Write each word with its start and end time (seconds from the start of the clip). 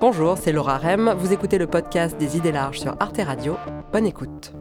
Bonjour, 0.00 0.38
c'est 0.42 0.52
Laura 0.52 0.78
Rem. 0.78 1.14
Vous 1.18 1.34
écoutez 1.34 1.58
le 1.58 1.66
podcast 1.66 2.16
des 2.16 2.38
idées 2.38 2.52
larges 2.52 2.80
sur 2.80 2.96
Arte 3.00 3.20
Radio. 3.22 3.58
Bonne 3.92 4.06
écoute. 4.06 4.54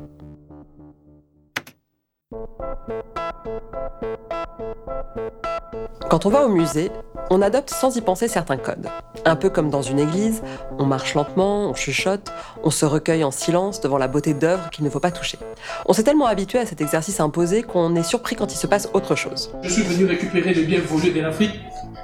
Quand 6.10 6.26
on 6.26 6.30
va 6.30 6.46
au 6.46 6.50
musée, 6.50 6.92
on 7.30 7.42
adopte 7.42 7.70
sans 7.70 7.96
y 7.96 8.02
penser 8.02 8.28
certains 8.28 8.58
codes. 8.58 8.90
Un 9.24 9.38
peu 9.38 9.50
comme 9.50 9.70
dans 9.70 9.82
une 9.82 10.00
église, 10.00 10.42
on 10.78 10.86
marche 10.86 11.14
lentement, 11.14 11.70
on 11.70 11.74
chuchote, 11.74 12.34
on 12.66 12.70
se 12.70 12.86
recueille 12.86 13.24
en 13.24 13.32
silence 13.32 13.80
devant 13.80 13.98
la 13.98 14.10
beauté 14.10 14.34
d'œuvres 14.34 14.70
qu'il 14.72 14.84
ne 14.84 14.90
faut 14.90 15.00
pas 15.00 15.12
toucher. 15.12 15.38
On 15.86 15.94
s'est 15.94 16.04
tellement 16.04 16.26
habitué 16.26 16.60
à 16.60 16.66
cet 16.66 16.82
exercice 16.82 17.22
imposé 17.22 17.64
qu'on 17.64 17.96
est 17.96 18.04
surpris 18.04 18.36
quand 18.36 18.52
il 18.52 18.58
se 18.58 18.68
passe 18.68 18.90
autre 18.94 19.16
chose. 19.16 19.54
Je 19.62 19.70
suis 19.70 19.84
venu 19.84 20.04
récupérer 20.04 20.54
les 20.54 20.64
biens 20.64 20.82
volés 20.82 21.12
de 21.12 21.22
l'Afrique. 21.22 21.62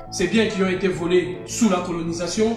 Ces 0.09 0.27
biens 0.27 0.47
qui 0.47 0.63
ont 0.63 0.69
été 0.69 0.87
volés 0.87 1.39
sous 1.45 1.69
la 1.69 1.79
colonisation. 1.79 2.55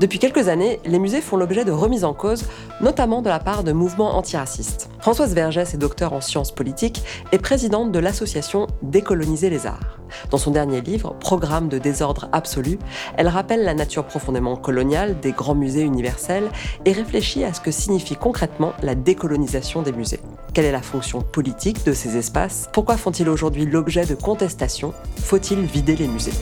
Depuis 0.00 0.18
quelques 0.18 0.48
années, 0.48 0.80
les 0.86 0.98
musées 0.98 1.20
font 1.20 1.36
l'objet 1.36 1.66
de 1.66 1.72
remises 1.72 2.04
en 2.04 2.14
cause, 2.14 2.46
notamment 2.80 3.20
de 3.20 3.28
la 3.28 3.38
part 3.38 3.64
de 3.64 3.72
mouvements 3.72 4.16
antiracistes. 4.16 4.88
Françoise 4.98 5.34
Vergès 5.34 5.74
est 5.74 5.76
docteur 5.76 6.14
en 6.14 6.22
sciences 6.22 6.52
politiques 6.52 7.02
et 7.32 7.38
présidente 7.38 7.92
de 7.92 7.98
l'association 7.98 8.66
Décoloniser 8.80 9.50
les 9.50 9.66
arts. 9.66 9.98
Dans 10.30 10.38
son 10.38 10.52
dernier 10.52 10.80
livre, 10.80 11.14
Programme 11.20 11.68
de 11.68 11.78
désordre 11.78 12.30
absolu, 12.32 12.78
elle 13.18 13.28
rappelle 13.28 13.62
la 13.62 13.74
nature 13.74 14.06
profondément 14.06 14.56
coloniale 14.56 15.20
des 15.20 15.32
grands 15.32 15.54
musées 15.54 15.82
universels 15.82 16.48
et 16.86 16.92
réfléchit 16.92 17.44
à 17.44 17.52
ce 17.52 17.60
que 17.60 17.70
signifie 17.70 18.16
concrètement 18.16 18.72
la 18.82 18.94
décolonisation 18.94 19.82
des 19.82 19.92
musées. 19.92 20.20
Quelle 20.54 20.64
est 20.64 20.72
la 20.72 20.80
fonction 20.80 21.20
politique 21.20 21.84
de 21.84 21.92
ces 21.92 22.16
espaces? 22.16 22.70
Pourquoi 22.72 22.96
font-ils 22.96 23.28
aujourd'hui 23.28 23.66
l'objet 23.66 24.06
de 24.06 24.14
contestations? 24.14 24.94
Faut-il 25.18 25.60
vider 25.60 25.94
les 25.94 26.08
musées? 26.08 26.32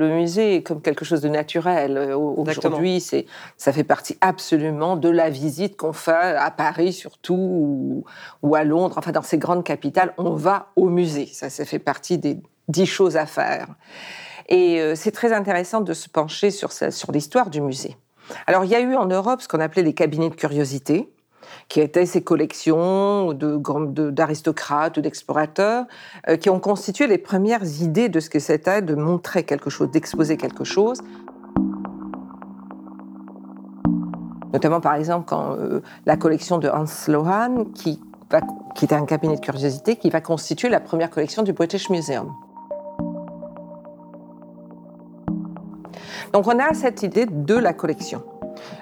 Le 0.00 0.08
musée 0.08 0.56
est 0.56 0.62
comme 0.62 0.80
quelque 0.80 1.04
chose 1.04 1.20
de 1.20 1.28
naturel. 1.28 1.98
Euh, 1.98 2.16
aujourd'hui, 2.16 3.00
c'est, 3.02 3.26
ça 3.58 3.70
fait 3.70 3.84
partie 3.84 4.16
absolument 4.22 4.96
de 4.96 5.10
la 5.10 5.28
visite 5.28 5.76
qu'on 5.76 5.92
fait 5.92 6.10
à 6.38 6.50
Paris 6.50 6.94
surtout 6.94 8.02
ou, 8.42 8.54
à 8.54 8.64
Londres. 8.64 8.94
Enfin, 8.96 9.12
dans 9.12 9.20
ces 9.20 9.36
grandes 9.36 9.62
capitales, 9.62 10.14
on 10.16 10.30
va 10.30 10.68
au 10.74 10.88
musée. 10.88 11.26
Ça, 11.26 11.50
ça 11.50 11.66
fait 11.66 11.78
partie 11.78 12.16
des 12.16 12.38
dix 12.68 12.86
choses 12.86 13.18
à 13.18 13.26
faire. 13.26 13.66
Et 14.48 14.80
euh, 14.80 14.94
c'est 14.94 15.12
très 15.12 15.34
intéressant 15.34 15.82
de 15.82 15.92
se 15.92 16.08
pencher 16.08 16.50
sur, 16.50 16.72
sur 16.72 17.12
l'histoire 17.12 17.50
du 17.50 17.60
musée. 17.60 17.94
Alors, 18.46 18.64
il 18.64 18.70
y 18.70 18.74
a 18.74 18.80
eu 18.80 18.94
en 18.94 19.04
Europe 19.04 19.42
ce 19.42 19.48
qu'on 19.48 19.60
appelait 19.60 19.82
les 19.82 19.92
cabinets 19.92 20.30
de 20.30 20.34
curiosité 20.34 21.12
qui 21.70 21.80
étaient 21.80 22.04
ces 22.04 22.20
collections 22.20 23.32
d'aristocrates 23.32 24.98
ou 24.98 25.00
d'explorateurs, 25.00 25.86
euh, 26.28 26.36
qui 26.36 26.50
ont 26.50 26.58
constitué 26.58 27.06
les 27.06 27.16
premières 27.16 27.64
idées 27.80 28.08
de 28.08 28.18
ce 28.18 28.28
que 28.28 28.40
c'était 28.40 28.82
de 28.82 28.96
montrer 28.96 29.44
quelque 29.44 29.70
chose, 29.70 29.88
d'exposer 29.90 30.36
quelque 30.36 30.64
chose. 30.64 31.00
Notamment, 34.52 34.80
par 34.80 34.94
exemple, 34.94 35.26
quand 35.28 35.52
euh, 35.52 35.80
la 36.06 36.16
collection 36.16 36.58
de 36.58 36.68
Hans 36.68 36.86
Lohan, 37.06 37.66
qui, 37.72 38.00
qui 38.74 38.84
était 38.84 38.96
un 38.96 39.06
cabinet 39.06 39.36
de 39.36 39.40
curiosité, 39.40 39.94
qui 39.94 40.10
va 40.10 40.20
constituer 40.20 40.68
la 40.70 40.80
première 40.80 41.08
collection 41.08 41.44
du 41.44 41.52
British 41.52 41.88
Museum. 41.88 42.32
Donc 46.32 46.48
on 46.48 46.58
a 46.58 46.74
cette 46.74 47.04
idée 47.04 47.26
de 47.26 47.54
la 47.54 47.72
collection. 47.72 48.24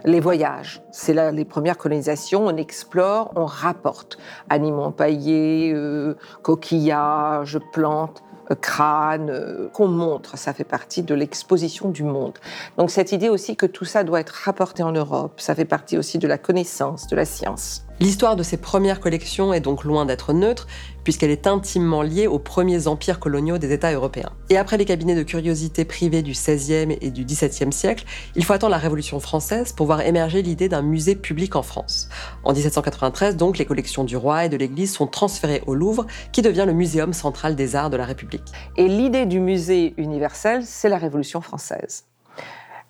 Les 0.05 0.21
voyages, 0.21 0.83
c'est 0.91 1.15
là 1.15 1.31
les 1.31 1.45
premières 1.45 1.79
colonisations, 1.79 2.47
on 2.47 2.57
explore, 2.57 3.33
on 3.37 3.45
rapporte. 3.45 4.19
Animaux 4.49 4.83
empaillés, 4.83 5.73
euh, 5.75 6.15
coquillages, 6.43 7.59
plantes, 7.73 8.23
euh, 8.51 8.55
crânes, 8.55 9.31
euh, 9.31 9.69
qu'on 9.73 9.89
montre, 9.89 10.39
ça 10.39 10.53
fait 10.53 10.65
partie 10.65 11.03
de 11.03 11.15
l'exposition 11.15 11.91
du 11.91 12.03
monde. 12.03 12.39
Donc 12.77 12.91
cette 12.91 13.13
idée 13.13 13.29
aussi 13.29 13.57
que 13.57 13.67
tout 13.67 13.85
ça 13.85 14.05
doit 14.05 14.21
être 14.21 14.35
rapporté 14.45 14.83
en 14.83 14.93
Europe, 14.93 15.41
ça 15.41 15.55
fait 15.55 15.65
partie 15.65 15.99
aussi 15.99 16.19
de 16.19 16.29
la 16.29 16.39
connaissance, 16.39 17.07
de 17.07 17.17
la 17.17 17.25
science. 17.25 17.88
L'histoire 18.01 18.37
de 18.37 18.45
ces 18.45 18.59
premières 18.59 19.01
collections 19.01 19.53
est 19.53 19.61
donc 19.61 19.83
loin 19.83 20.07
d'être 20.07 20.33
neutre, 20.33 20.69
puisqu'elle 21.03 21.33
est 21.33 21.49
intimement 21.49 22.03
liée 22.03 22.29
aux 22.29 22.39
premiers 22.39 22.87
empires 22.87 23.19
coloniaux 23.19 23.59
des 23.59 23.73
États 23.73 23.93
européens. 23.93 24.31
Et 24.51 24.57
après 24.57 24.77
les 24.77 24.85
cabinets 24.85 25.17
de 25.17 25.25
curiosité 25.25 25.85
privés 25.85 26.23
du 26.23 26.31
XVIe 26.31 26.97
et 27.01 27.11
du 27.11 27.25
XVIIe 27.25 27.73
siècle, 27.73 28.05
il 28.37 28.45
faut 28.45 28.53
attendre 28.53 28.71
la 28.71 28.79
Révolution 28.79 29.19
française 29.19 29.73
pour 29.73 29.87
voir 29.87 30.03
émerger 30.03 30.43
l'idée 30.43 30.69
d'un 30.69 30.83
musée 30.83 31.17
public 31.17 31.57
en 31.57 31.63
France. 31.63 32.09
En 32.45 32.53
1793, 32.53 33.37
donc, 33.37 33.59
les 33.59 33.65
collections 33.65 34.05
du 34.05 34.17
roi 34.17 34.45
et 34.45 34.49
de 34.49 34.57
l'Église 34.57 34.93
sont 34.93 35.09
transférées 35.09 35.65
au 35.67 35.75
Louvre, 35.75 36.07
qui 36.31 36.41
devient 36.41 36.65
le 36.67 36.75
Muséum 36.75 37.13
central 37.13 37.57
des 37.57 37.75
arts 37.75 37.91
de 37.91 37.97
la 37.97 38.05
République. 38.05 38.53
Et 38.77 38.87
l'idée 38.87 39.27
du 39.27 39.41
musée 39.41 39.95
universel, 39.97 40.63
c'est 40.65 40.89
la 40.89 40.99
Révolution 40.99 41.41
française. 41.41 42.05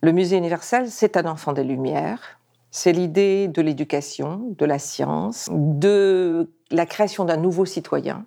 Le 0.03 0.13
musée 0.13 0.37
universel, 0.37 0.91
c'est 0.91 1.17
un 1.17 1.25
enfant 1.25 1.55
des 1.55 1.65
Lumières, 1.65 2.38
c'est 2.71 2.93
l'idée 2.93 3.49
de 3.49 3.63
l'éducation, 3.63 4.55
de 4.59 4.65
la 4.65 4.79
science, 4.79 5.49
de 5.51 6.51
la 6.71 6.87
création 6.87 7.25
d'un 7.25 7.37
nouveau 7.37 7.65
citoyen, 7.65 8.25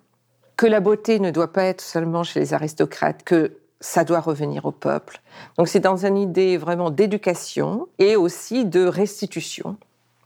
que 0.56 0.66
la 0.66 0.80
beauté 0.80 1.18
ne 1.20 1.30
doit 1.30 1.52
pas 1.52 1.64
être 1.64 1.80
seulement 1.80 2.24
chez 2.24 2.40
les 2.40 2.54
aristocrates, 2.54 3.22
que 3.22 3.58
ça 3.80 4.04
doit 4.04 4.20
revenir 4.20 4.64
au 4.64 4.70
peuple. 4.70 5.20
Donc 5.58 5.68
c'est 5.68 5.80
dans 5.80 6.06
une 6.06 6.16
idée 6.16 6.56
vraiment 6.56 6.90
d'éducation 6.90 7.88
et 7.98 8.16
aussi 8.16 8.64
de 8.64 8.84
restitution 8.84 9.76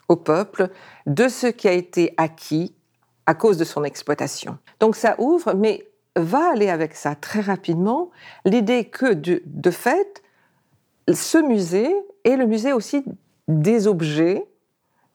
au 0.08 0.16
peuple 0.16 0.68
de 1.06 1.28
ce 1.28 1.46
qui 1.46 1.68
a 1.68 1.72
été 1.72 2.14
acquis 2.16 2.74
à 3.26 3.34
cause 3.34 3.58
de 3.58 3.64
son 3.64 3.82
exploitation. 3.82 4.58
Donc 4.78 4.94
ça 4.94 5.16
ouvre, 5.18 5.54
mais 5.54 5.88
va 6.14 6.52
aller 6.52 6.68
avec 6.68 6.94
ça 6.94 7.14
très 7.14 7.40
rapidement 7.40 8.10
l'idée 8.44 8.84
que 8.84 9.12
de, 9.12 9.70
fait, 9.70 10.22
ce 11.12 11.38
musée 11.38 11.94
est 12.24 12.36
le 12.36 12.46
musée 12.46 12.72
aussi 12.72 13.04
des 13.48 13.86
objets 13.86 14.44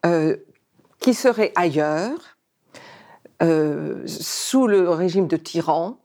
euh, 0.06 0.38
qui 1.00 1.14
seraient 1.14 1.52
ailleurs, 1.56 2.38
euh, 3.42 4.04
sous 4.06 4.68
le 4.68 4.90
régime 4.90 5.28
de 5.28 5.38
tyran, 5.38 5.98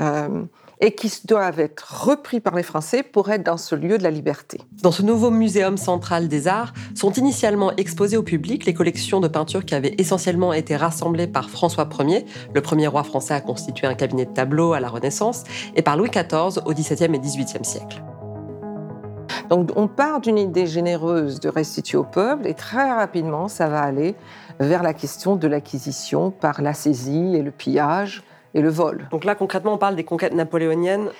euh, 0.00 0.44
et 0.80 0.94
qui 0.94 1.10
doivent 1.24 1.58
être 1.58 2.04
repris 2.04 2.40
par 2.40 2.54
les 2.54 2.62
Français 2.62 3.02
pour 3.02 3.30
être 3.30 3.42
dans 3.42 3.56
ce 3.56 3.74
lieu 3.74 3.96
de 3.96 4.02
la 4.02 4.10
liberté. 4.10 4.60
Dans 4.82 4.92
ce 4.92 5.02
nouveau 5.02 5.30
muséum 5.30 5.78
central 5.78 6.28
des 6.28 6.48
arts 6.48 6.74
sont 6.94 7.12
initialement 7.12 7.74
exposées 7.76 8.18
au 8.18 8.22
public 8.22 8.66
les 8.66 8.74
collections 8.74 9.20
de 9.20 9.28
peintures 9.28 9.64
qui 9.64 9.74
avaient 9.74 9.94
essentiellement 9.96 10.52
été 10.52 10.76
rassemblées 10.76 11.26
par 11.28 11.48
François 11.48 11.88
Ier, 12.00 12.26
le 12.54 12.60
premier 12.60 12.88
roi 12.88 13.04
français 13.04 13.34
à 13.34 13.40
constituer 13.40 13.86
un 13.86 13.94
cabinet 13.94 14.26
de 14.26 14.32
tableaux 14.32 14.74
à 14.74 14.80
la 14.80 14.88
Renaissance, 14.88 15.44
et 15.74 15.82
par 15.82 15.96
Louis 15.96 16.10
XIV 16.10 16.62
au 16.66 16.74
XVIIe 16.74 17.14
et 17.14 17.18
XVIIIe 17.18 17.64
siècle. 17.64 18.02
Donc 19.50 19.70
on 19.76 19.88
part 19.88 20.20
d'une 20.20 20.38
idée 20.38 20.66
généreuse 20.66 21.40
de 21.40 21.48
restituer 21.48 21.98
au 21.98 22.04
peuple 22.04 22.46
et 22.46 22.54
très 22.54 22.90
rapidement 22.90 23.48
ça 23.48 23.68
va 23.68 23.82
aller 23.82 24.14
vers 24.60 24.82
la 24.82 24.94
question 24.94 25.36
de 25.36 25.48
l'acquisition 25.48 26.30
par 26.30 26.62
la 26.62 26.74
saisie 26.74 27.36
et 27.36 27.42
le 27.42 27.50
pillage 27.50 28.22
et 28.54 28.62
le 28.62 28.70
vol. 28.70 29.08
Donc 29.10 29.24
là 29.24 29.34
concrètement 29.34 29.74
on 29.74 29.78
parle 29.78 29.96
des 29.96 30.04
conquêtes 30.04 30.34
napoléoniennes 30.34 31.10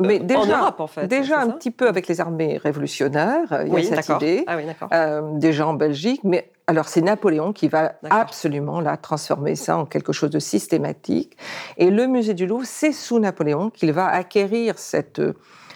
mais 0.00 0.18
déjà, 0.18 0.40
en 0.40 0.46
Europe, 0.46 0.80
en 0.80 0.86
fait. 0.86 1.06
Déjà 1.06 1.40
un 1.40 1.50
petit 1.50 1.70
peu 1.70 1.88
avec 1.88 2.08
les 2.08 2.20
armées 2.20 2.58
révolutionnaires, 2.62 3.62
il 3.66 3.72
y 3.72 3.76
a 3.76 4.02
cette 4.02 4.16
idée. 4.16 4.44
Ah 4.46 4.56
oui, 4.56 4.64
euh, 4.92 5.22
déjà 5.34 5.66
en 5.66 5.74
Belgique, 5.74 6.22
mais 6.24 6.50
alors 6.66 6.88
c'est 6.88 7.00
Napoléon 7.00 7.52
qui 7.52 7.68
va 7.68 7.92
absolument 8.10 8.80
là 8.80 8.96
transformer 8.96 9.56
ça 9.56 9.78
en 9.78 9.86
quelque 9.86 10.12
chose 10.12 10.30
de 10.30 10.38
systématique. 10.38 11.36
Et 11.76 11.90
le 11.90 12.06
musée 12.06 12.34
du 12.34 12.46
Louvre, 12.46 12.66
c'est 12.66 12.92
sous 12.92 13.18
Napoléon 13.18 13.70
qu'il 13.70 13.92
va 13.92 14.08
acquérir 14.08 14.78
cette, 14.78 15.22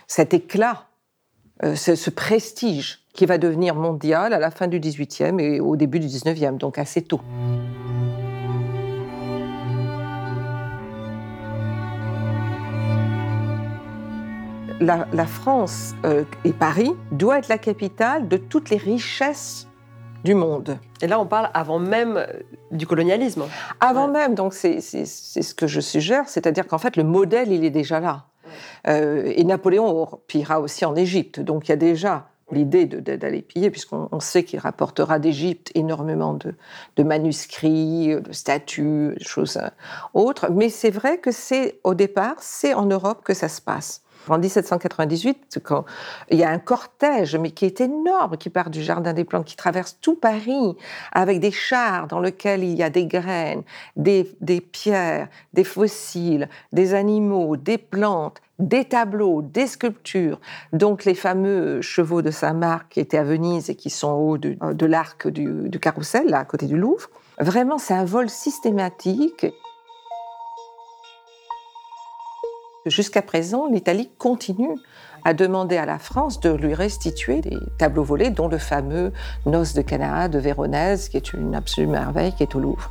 cet 0.06 0.34
éclat 0.34 0.84
euh, 0.84 0.91
ce, 1.62 2.10
prestige 2.10 3.02
qui 3.12 3.26
va 3.26 3.38
devenir 3.38 3.74
mondial 3.74 4.32
à 4.32 4.38
la 4.38 4.50
fin 4.50 4.66
du 4.66 4.80
XVIIIe 4.80 5.40
et 5.40 5.60
au 5.60 5.76
début 5.76 6.00
du 6.00 6.06
XIXe, 6.06 6.58
donc 6.58 6.78
assez 6.78 7.02
tôt. 7.02 7.20
La, 14.80 15.26
France 15.26 15.94
euh, 16.04 16.24
et 16.44 16.52
Paris 16.52 16.92
doit 17.12 17.38
être 17.38 17.46
la 17.46 17.58
capitale 17.58 18.26
de 18.26 18.36
toutes 18.36 18.68
les 18.70 18.78
richesses 18.78 19.68
du 20.24 20.34
monde. 20.34 20.78
Et 21.00 21.06
là, 21.06 21.20
on 21.20 21.26
parle 21.26 21.50
avant 21.54 21.78
même 21.78 22.16
euh, 22.16 22.26
du 22.72 22.84
colonialisme. 22.86 23.44
Avant 23.78 24.08
même, 24.08 24.34
donc 24.34 24.54
c'est 24.54 24.80
ce 24.80 25.54
que 25.54 25.68
je 25.68 25.80
suggère, 25.80 26.28
c'est-à-dire 26.28 26.66
qu'en 26.66 26.78
fait, 26.78 26.96
le 26.96 27.04
modèle, 27.04 27.52
il 27.52 27.64
est 27.64 27.70
déjà 27.70 28.00
là. 28.00 28.26
Euh, 28.86 29.32
et 29.34 29.44
Napoléon 29.44 30.20
pillera 30.26 30.60
aussi 30.60 30.84
en 30.84 30.94
Égypte. 30.94 31.40
Donc 31.40 31.68
il 31.68 31.70
y 31.70 31.72
a 31.72 31.76
déjà 31.76 32.28
l'idée 32.50 32.84
d'aller 32.86 33.42
piller, 33.42 33.70
puisqu'on 33.70 34.20
sait 34.20 34.44
qu'il 34.44 34.58
rapportera 34.58 35.18
d'Égypte 35.18 35.70
énormément 35.74 36.34
de, 36.34 37.02
manuscrits, 37.02 38.14
de 38.20 38.32
statues, 38.32 39.14
choses 39.20 39.56
euh, 39.56 39.68
autres. 40.14 40.50
Mais 40.50 40.68
c'est 40.68 40.90
vrai 40.90 41.18
que 41.18 41.30
c'est 41.30 41.80
au 41.82 41.94
départ, 41.94 42.36
c'est 42.38 42.74
en 42.74 42.86
Europe 42.86 43.22
que 43.24 43.34
ça 43.34 43.48
se 43.48 43.60
passe. 43.60 44.01
En 44.28 44.38
1798, 44.38 45.60
quand 45.62 45.84
il 46.30 46.38
y 46.38 46.44
a 46.44 46.50
un 46.50 46.58
cortège, 46.58 47.36
mais 47.36 47.50
qui 47.50 47.64
est 47.64 47.80
énorme, 47.80 48.36
qui 48.36 48.50
part 48.50 48.70
du 48.70 48.82
Jardin 48.82 49.12
des 49.12 49.24
Plantes, 49.24 49.44
qui 49.46 49.56
traverse 49.56 49.98
tout 50.00 50.14
Paris, 50.14 50.76
avec 51.12 51.40
des 51.40 51.50
chars 51.50 52.06
dans 52.06 52.20
lesquels 52.20 52.62
il 52.62 52.76
y 52.76 52.82
a 52.82 52.90
des 52.90 53.06
graines, 53.06 53.62
des, 53.96 54.30
des 54.40 54.60
pierres, 54.60 55.28
des 55.52 55.64
fossiles, 55.64 56.48
des 56.72 56.94
animaux, 56.94 57.56
des 57.56 57.78
plantes, 57.78 58.40
des 58.58 58.84
tableaux, 58.84 59.42
des 59.42 59.66
sculptures, 59.66 60.40
donc 60.72 61.04
les 61.04 61.14
fameux 61.14 61.80
chevaux 61.80 62.22
de 62.22 62.30
Saint-Marc 62.30 62.90
qui 62.90 63.00
étaient 63.00 63.18
à 63.18 63.24
Venise 63.24 63.70
et 63.70 63.74
qui 63.74 63.90
sont 63.90 64.12
au 64.12 64.30
haut 64.30 64.38
de, 64.38 64.86
l'arc 64.86 65.28
du, 65.28 65.68
du, 65.68 65.80
carrousel, 65.80 66.28
là, 66.28 66.40
à 66.40 66.44
côté 66.44 66.66
du 66.66 66.76
Louvre. 66.76 67.08
Vraiment, 67.38 67.78
c'est 67.78 67.94
un 67.94 68.04
vol 68.04 68.28
systématique. 68.28 69.46
Jusqu'à 72.86 73.22
présent, 73.22 73.68
l'Italie 73.68 74.10
continue 74.18 74.76
à 75.24 75.34
demander 75.34 75.76
à 75.76 75.86
la 75.86 76.00
France 76.00 76.40
de 76.40 76.50
lui 76.50 76.74
restituer 76.74 77.40
des 77.40 77.56
tableaux 77.78 78.02
volés, 78.02 78.30
dont 78.30 78.48
le 78.48 78.58
fameux 78.58 79.12
Noce 79.46 79.74
de 79.74 79.82
Cana 79.82 80.28
de 80.28 80.40
Véronèse, 80.40 81.08
qui 81.08 81.16
est 81.16 81.32
une 81.32 81.54
absolue 81.54 81.86
merveille, 81.86 82.32
qui 82.34 82.42
est 82.42 82.54
au 82.56 82.58
Louvre. 82.58 82.90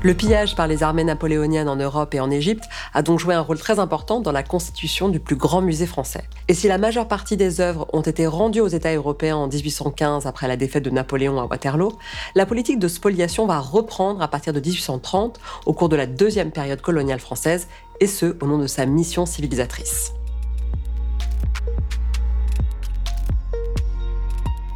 Le 0.00 0.14
pillage 0.14 0.54
par 0.54 0.68
les 0.68 0.84
armées 0.84 1.02
napoléoniennes 1.02 1.68
en 1.68 1.74
Europe 1.74 2.14
et 2.14 2.20
en 2.20 2.30
Égypte 2.30 2.62
a 2.94 3.02
donc 3.02 3.18
joué 3.18 3.34
un 3.34 3.40
rôle 3.40 3.58
très 3.58 3.80
important 3.80 4.20
dans 4.20 4.30
la 4.30 4.44
constitution 4.44 5.08
du 5.08 5.18
plus 5.18 5.34
grand 5.34 5.60
musée 5.60 5.86
français. 5.86 6.22
Et 6.46 6.54
si 6.54 6.68
la 6.68 6.78
majeure 6.78 7.08
partie 7.08 7.36
des 7.36 7.60
œuvres 7.60 7.88
ont 7.92 8.02
été 8.02 8.28
rendues 8.28 8.60
aux 8.60 8.68
États 8.68 8.94
européens 8.94 9.36
en 9.36 9.48
1815 9.48 10.24
après 10.24 10.46
la 10.46 10.56
défaite 10.56 10.84
de 10.84 10.90
Napoléon 10.90 11.40
à 11.40 11.46
Waterloo, 11.46 11.98
la 12.36 12.46
politique 12.46 12.78
de 12.78 12.86
spoliation 12.86 13.46
va 13.46 13.58
reprendre 13.58 14.22
à 14.22 14.28
partir 14.28 14.52
de 14.52 14.60
1830 14.60 15.40
au 15.66 15.72
cours 15.72 15.88
de 15.88 15.96
la 15.96 16.06
deuxième 16.06 16.52
période 16.52 16.80
coloniale 16.80 17.18
française, 17.18 17.66
et 17.98 18.06
ce 18.06 18.36
au 18.40 18.46
nom 18.46 18.58
de 18.58 18.68
sa 18.68 18.86
mission 18.86 19.26
civilisatrice. 19.26 20.12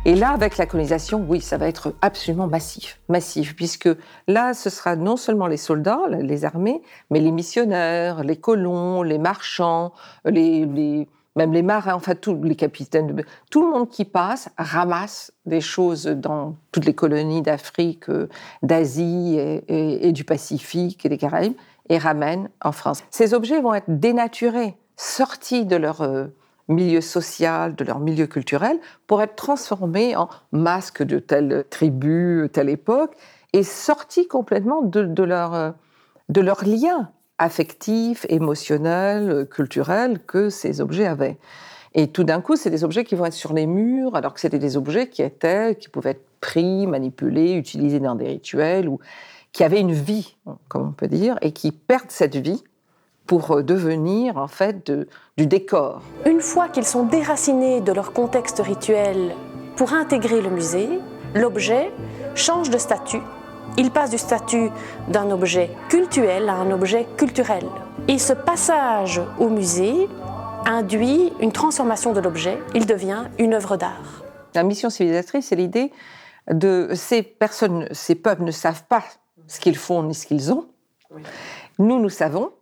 Et 0.05 0.17
là, 0.17 0.31
avec 0.31 0.57
la 0.57 0.67
colonisation, 0.67 1.25
oui, 1.29 1.41
ça 1.41 1.59
va 1.59 1.69
être 1.69 1.95
absolument 2.01 2.49
massif, 2.49 2.99
massif, 3.09 3.55
puisque 3.55 3.89
là, 4.27 4.53
ce 4.53 4.69
sera 4.69 4.97
non 4.97 5.17
seulement 5.17 5.47
les 5.47 5.57
soldats, 5.57 6.01
les 6.09 6.45
armées, 6.45 6.83
mais 7.11 7.21
les 7.21 7.31
missionnaires, 7.31 8.25
les 8.25 8.35
colons, 8.35 9.05
les 9.05 9.19
marchands, 9.19 9.93
même 10.25 11.53
les 11.53 11.63
marins, 11.63 11.95
enfin 11.95 12.17
tous 12.17 12.35
les 12.43 12.57
capitaines, 12.57 13.23
tout 13.49 13.65
le 13.65 13.71
monde 13.71 13.89
qui 13.89 14.05
passe 14.05 14.49
ramasse 14.59 15.33
des 15.47 15.61
choses 15.61 16.07
dans 16.07 16.57
toutes 16.73 16.85
les 16.85 16.95
colonies 16.95 17.43
d'Afrique, 17.43 18.07
d'Asie 18.63 19.37
et, 19.39 20.09
et 20.09 20.11
du 20.11 20.25
Pacifique 20.25 21.07
et 21.07 21.11
des 21.11 21.19
Caraïbes, 21.19 21.55
et 21.89 21.99
ramène 21.99 22.49
en 22.61 22.73
France. 22.73 23.05
Ces 23.11 23.35
objets 23.35 23.61
vont 23.61 23.75
être 23.75 23.87
dénaturés, 23.89 24.77
sortis 24.97 25.65
de 25.65 25.77
leur 25.77 26.01
euh, 26.01 26.27
milieu 26.73 27.01
social, 27.01 27.75
de 27.75 27.85
leur 27.85 28.01
milieu 28.01 28.27
culturel, 28.27 28.79
pour 29.07 29.23
être 29.23 29.37
transformés 29.37 30.17
en 30.17 30.29
masques 30.53 31.03
de 31.03 31.19
telle 31.19 31.65
tribu, 31.71 32.49
telle 32.53 32.69
époque, 32.69 33.15
et 33.53 33.63
sortis 33.63 34.27
complètement 34.29 34.83
de, 34.83 35.23
leur, 35.23 35.55
euh, 35.55 35.71
de 36.29 36.41
leur 36.41 36.65
lien 36.65 37.11
affectif, 37.39 38.25
émotionnel, 38.29 39.47
culturel 39.51 40.21
que 40.27 40.49
ces 40.49 40.81
objets 40.81 41.07
avaient. 41.07 41.39
Et 41.95 42.09
tout 42.09 42.25
d'un 42.25 42.41
coup, 42.41 42.57
c'est 42.57 42.71
des 42.71 42.85
objets 42.85 43.05
qui 43.05 43.15
vont 43.15 43.27
être 43.27 43.33
sur 43.33 43.53
les 43.53 43.67
murs, 43.67 44.17
alors 44.17 44.33
que 44.33 44.41
c'était 44.41 44.59
des 44.59 44.77
objets 44.77 45.09
qui 45.09 45.23
étaient, 45.23 45.75
qui 45.75 45.89
pouvaient 45.89 46.11
être 46.11 46.27
pris, 46.41 46.87
manipulés, 46.87 47.53
utilisés 47.55 48.01
dans 48.01 48.15
des 48.15 48.29
rituels, 48.29 48.89
ou 48.89 48.99
qui 49.53 49.65
avaient 49.65 49.81
une 49.81 49.93
vie, 49.93 50.37
comme 50.69 50.89
on 50.89 50.93
peut 50.93 51.09
dire, 51.09 51.37
et 51.43 51.53
qui 51.53 51.71
perdent 51.73 52.11
cette 52.11 52.37
vie 52.37 52.65
pour 53.27 53.53
euh, 53.53 53.63
devenir 53.63 54.37
en 54.37 54.49
fait 54.49 54.91
du 55.37 55.47
décor. 55.47 56.03
Une 56.27 56.41
fois 56.41 56.69
qu'ils 56.69 56.87
sont 56.87 57.05
déracinés 57.05 57.81
de 57.81 57.93
leur 57.93 58.13
contexte 58.13 58.61
rituel 58.65 59.35
pour 59.77 59.93
intégrer 59.93 60.41
le 60.41 60.51
musée, 60.51 60.89
l'objet 61.35 61.91
change 62.35 62.71
de 62.71 62.79
statut. 62.79 63.23
Il 63.79 63.91
passe 63.91 64.11
du 64.11 64.19
statut 64.19 64.71
d'un 65.09 65.31
objet 65.31 65.71
cultuel 65.89 66.49
à 66.49 66.55
un 66.55 66.71
objet 66.73 67.07
culturel. 67.17 67.65
Et 68.09 68.19
ce 68.19 68.33
passage 68.33 69.21
au 69.39 69.49
musée 69.49 70.09
induit 70.67 71.33
une 71.41 71.53
transformation 71.53 72.13
de 72.13 72.21
l'objet. 72.21 72.59
Il 72.75 72.87
devient 72.87 73.25
une 73.39 73.55
œuvre 73.55 73.77
d'art. 73.77 74.25
La 74.55 74.63
mission 74.63 74.91
civilisatrice, 74.91 75.47
c'est 75.47 75.57
l'idée 75.57 75.91
de 76.51 76.91
ces 76.95 77.23
personnes, 77.23 77.89
ces 77.93 78.15
peuples 78.15 78.43
ne 78.43 78.51
savent 78.51 78.85
pas 78.89 79.05
ce 79.47 79.61
qu'ils 79.61 79.77
font 79.77 80.03
ni 80.03 80.15
ce 80.15 80.27
qu'ils 80.27 80.53
ont. 80.53 80.67
Nous, 81.79 82.01
nous 82.01 82.11
savons, 82.11 82.53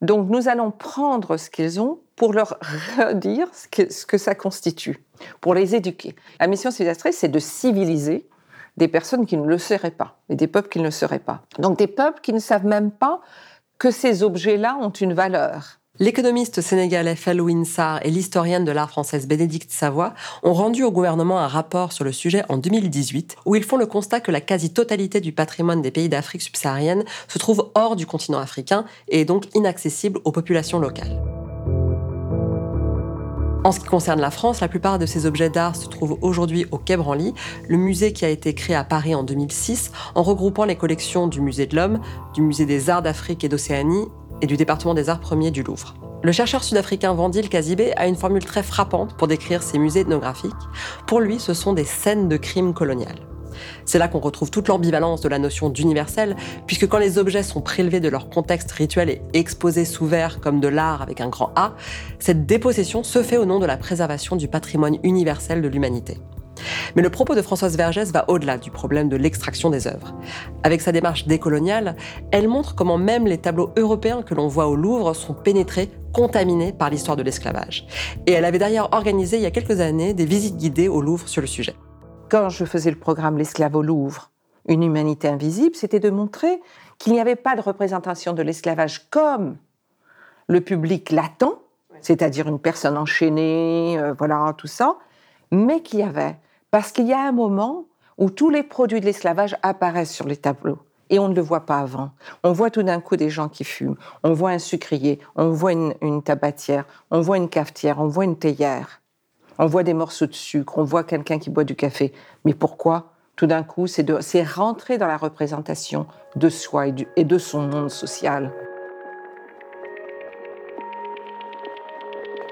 donc 0.00 0.28
nous 0.28 0.48
allons 0.48 0.70
prendre 0.70 1.36
ce 1.36 1.50
qu'ils 1.50 1.80
ont 1.80 2.00
pour 2.16 2.32
leur 2.32 2.58
redire 2.98 3.48
ce 3.52 4.06
que, 4.06 4.18
ça 4.18 4.34
constitue, 4.34 5.02
pour 5.40 5.54
les 5.54 5.74
éduquer. 5.74 6.14
La 6.40 6.46
mission 6.46 6.70
civilisatrice, 6.70 7.18
c'est 7.18 7.28
de 7.28 7.38
civiliser 7.38 8.28
des 8.76 8.88
personnes 8.88 9.26
qui 9.26 9.36
ne 9.36 9.46
le 9.46 9.58
seraient 9.58 9.90
pas, 9.90 10.18
et 10.28 10.36
des 10.36 10.46
peuples 10.46 10.68
qui 10.68 10.78
ne 10.78 10.84
le 10.84 10.90
seraient 10.90 11.18
pas. 11.18 11.42
Donc 11.58 11.78
des 11.78 11.86
peuples 11.86 12.20
qui 12.20 12.32
ne 12.32 12.38
savent 12.38 12.66
même 12.66 12.90
pas 12.90 13.20
que 13.78 13.90
ces 13.90 14.22
objets-là 14.22 14.78
ont 14.80 14.90
une 14.90 15.14
valeur. 15.14 15.77
L'économiste 16.00 16.60
sénégalais 16.60 17.16
Felwin 17.16 17.64
Sarr 17.64 17.98
et 18.04 18.10
l'historienne 18.10 18.64
de 18.64 18.70
l'art 18.70 18.88
française 18.88 19.26
Bénédicte 19.26 19.72
Savoie 19.72 20.14
ont 20.44 20.52
rendu 20.52 20.84
au 20.84 20.92
gouvernement 20.92 21.40
un 21.40 21.48
rapport 21.48 21.92
sur 21.92 22.04
le 22.04 22.12
sujet 22.12 22.44
en 22.48 22.56
2018 22.56 23.34
où 23.46 23.56
ils 23.56 23.64
font 23.64 23.76
le 23.76 23.86
constat 23.86 24.20
que 24.20 24.30
la 24.30 24.40
quasi-totalité 24.40 25.20
du 25.20 25.32
patrimoine 25.32 25.82
des 25.82 25.90
pays 25.90 26.08
d'Afrique 26.08 26.42
subsaharienne 26.42 27.02
se 27.26 27.38
trouve 27.38 27.72
hors 27.74 27.96
du 27.96 28.06
continent 28.06 28.38
africain 28.38 28.84
et 29.08 29.22
est 29.22 29.24
donc 29.24 29.46
inaccessible 29.56 30.20
aux 30.24 30.30
populations 30.30 30.78
locales. 30.78 31.20
En 33.64 33.72
ce 33.72 33.80
qui 33.80 33.86
concerne 33.86 34.20
la 34.20 34.30
France, 34.30 34.60
la 34.60 34.68
plupart 34.68 35.00
de 35.00 35.04
ces 35.04 35.26
objets 35.26 35.50
d'art 35.50 35.74
se 35.74 35.88
trouvent 35.88 36.16
aujourd'hui 36.22 36.64
au 36.70 36.78
Quai 36.78 36.96
Branly, 36.96 37.34
le 37.68 37.76
musée 37.76 38.12
qui 38.12 38.24
a 38.24 38.28
été 38.28 38.54
créé 38.54 38.76
à 38.76 38.84
Paris 38.84 39.16
en 39.16 39.24
2006 39.24 39.90
en 40.14 40.22
regroupant 40.22 40.64
les 40.64 40.76
collections 40.76 41.26
du 41.26 41.40
Musée 41.40 41.66
de 41.66 41.74
l'Homme, 41.74 42.00
du 42.34 42.40
Musée 42.40 42.66
des 42.66 42.88
Arts 42.88 43.02
d'Afrique 43.02 43.42
et 43.42 43.48
d'Océanie 43.48 44.06
et 44.42 44.46
du 44.46 44.56
département 44.56 44.94
des 44.94 45.08
arts 45.08 45.20
premiers 45.20 45.50
du 45.50 45.62
Louvre. 45.62 45.94
Le 46.22 46.32
chercheur 46.32 46.64
sud-africain 46.64 47.12
Vandil 47.14 47.48
Kazibé 47.48 47.92
a 47.96 48.06
une 48.06 48.16
formule 48.16 48.44
très 48.44 48.62
frappante 48.62 49.16
pour 49.16 49.28
décrire 49.28 49.62
ces 49.62 49.78
musées 49.78 50.00
ethnographiques. 50.00 50.52
Pour 51.06 51.20
lui, 51.20 51.38
ce 51.38 51.54
sont 51.54 51.72
des 51.72 51.84
scènes 51.84 52.28
de 52.28 52.36
crimes 52.36 52.74
colonial. 52.74 53.16
C'est 53.84 53.98
là 53.98 54.08
qu'on 54.08 54.18
retrouve 54.18 54.50
toute 54.50 54.68
l'ambivalence 54.68 55.20
de 55.20 55.28
la 55.28 55.38
notion 55.38 55.70
d'universel, 55.70 56.36
puisque 56.66 56.88
quand 56.88 56.98
les 56.98 57.18
objets 57.18 57.42
sont 57.42 57.60
prélevés 57.60 58.00
de 58.00 58.08
leur 58.08 58.28
contexte 58.28 58.70
rituel 58.72 59.10
et 59.10 59.22
exposés 59.32 59.84
sous 59.84 60.06
verre 60.06 60.40
comme 60.40 60.60
de 60.60 60.68
l'art 60.68 61.02
avec 61.02 61.20
un 61.20 61.28
grand 61.28 61.52
A, 61.56 61.74
cette 62.18 62.46
dépossession 62.46 63.02
se 63.02 63.22
fait 63.22 63.36
au 63.36 63.44
nom 63.44 63.58
de 63.58 63.66
la 63.66 63.76
préservation 63.76 64.36
du 64.36 64.48
patrimoine 64.48 64.98
universel 65.02 65.62
de 65.62 65.68
l'humanité. 65.68 66.18
Mais 66.96 67.02
le 67.02 67.10
propos 67.10 67.34
de 67.34 67.42
Françoise 67.42 67.76
Vergès 67.76 68.12
va 68.12 68.24
au-delà 68.28 68.58
du 68.58 68.70
problème 68.70 69.08
de 69.08 69.16
l'extraction 69.16 69.70
des 69.70 69.86
œuvres. 69.86 70.14
Avec 70.62 70.80
sa 70.80 70.92
démarche 70.92 71.26
décoloniale, 71.26 71.96
elle 72.30 72.48
montre 72.48 72.74
comment 72.74 72.98
même 72.98 73.26
les 73.26 73.38
tableaux 73.38 73.72
européens 73.76 74.22
que 74.22 74.34
l'on 74.34 74.48
voit 74.48 74.68
au 74.68 74.76
Louvre 74.76 75.14
sont 75.14 75.34
pénétrés, 75.34 75.90
contaminés 76.12 76.72
par 76.72 76.90
l'histoire 76.90 77.16
de 77.16 77.22
l'esclavage. 77.22 77.86
Et 78.26 78.32
elle 78.32 78.44
avait 78.44 78.58
d'ailleurs 78.58 78.88
organisé 78.92 79.36
il 79.36 79.42
y 79.42 79.46
a 79.46 79.50
quelques 79.50 79.80
années 79.80 80.14
des 80.14 80.24
visites 80.24 80.56
guidées 80.56 80.88
au 80.88 81.00
Louvre 81.00 81.28
sur 81.28 81.40
le 81.40 81.46
sujet. 81.46 81.74
Quand 82.30 82.48
je 82.48 82.64
faisais 82.64 82.90
le 82.90 82.98
programme 82.98 83.38
L'esclave 83.38 83.76
au 83.76 83.82
Louvre, 83.82 84.30
une 84.68 84.82
humanité 84.82 85.28
invisible, 85.28 85.74
c'était 85.74 86.00
de 86.00 86.10
montrer 86.10 86.60
qu'il 86.98 87.12
n'y 87.12 87.20
avait 87.20 87.36
pas 87.36 87.56
de 87.56 87.60
représentation 87.60 88.32
de 88.32 88.42
l'esclavage 88.42 89.08
comme 89.10 89.56
le 90.46 90.60
public 90.60 91.10
l'attend, 91.10 91.60
c'est-à-dire 92.00 92.48
une 92.48 92.58
personne 92.58 92.96
enchaînée, 92.96 93.98
euh, 93.98 94.14
voilà, 94.16 94.54
tout 94.56 94.66
ça, 94.66 94.96
mais 95.50 95.80
qu'il 95.80 96.00
y 96.00 96.02
avait 96.02 96.36
parce 96.70 96.92
qu'il 96.92 97.06
y 97.06 97.12
a 97.12 97.20
un 97.20 97.32
moment 97.32 97.86
où 98.18 98.30
tous 98.30 98.50
les 98.50 98.62
produits 98.62 99.00
de 99.00 99.06
l'esclavage 99.06 99.56
apparaissent 99.62 100.12
sur 100.12 100.26
les 100.26 100.36
tableaux. 100.36 100.78
Et 101.10 101.18
on 101.18 101.28
ne 101.28 101.34
le 101.34 101.40
voit 101.40 101.64
pas 101.64 101.78
avant. 101.78 102.10
On 102.42 102.52
voit 102.52 102.70
tout 102.70 102.82
d'un 102.82 103.00
coup 103.00 103.16
des 103.16 103.30
gens 103.30 103.48
qui 103.48 103.64
fument, 103.64 103.96
on 104.24 104.34
voit 104.34 104.50
un 104.50 104.58
sucrier, 104.58 105.20
on 105.36 105.48
voit 105.48 105.72
une, 105.72 106.22
tabatière, 106.22 106.84
on 107.10 107.20
voit 107.20 107.38
une 107.38 107.48
cafetière, 107.48 107.98
on 107.98 108.08
voit 108.08 108.24
une 108.24 108.36
théière, 108.36 109.00
on 109.58 109.66
voit 109.66 109.84
des 109.84 109.94
morceaux 109.94 110.26
de 110.26 110.34
sucre, 110.34 110.76
on 110.76 110.84
voit 110.84 111.04
quelqu'un 111.04 111.38
qui 111.38 111.48
boit 111.48 111.64
du 111.64 111.76
café. 111.76 112.12
Mais 112.44 112.52
pourquoi 112.52 113.12
Tout 113.36 113.46
d'un 113.46 113.62
coup, 113.62 113.86
c'est 113.86 114.42
rentrer 114.42 114.98
dans 114.98 115.06
la 115.06 115.16
représentation 115.16 116.06
de 116.36 116.50
soi 116.50 116.88
et 117.16 117.24
de 117.24 117.38
son 117.38 117.62
monde 117.62 117.90
social. 117.90 118.52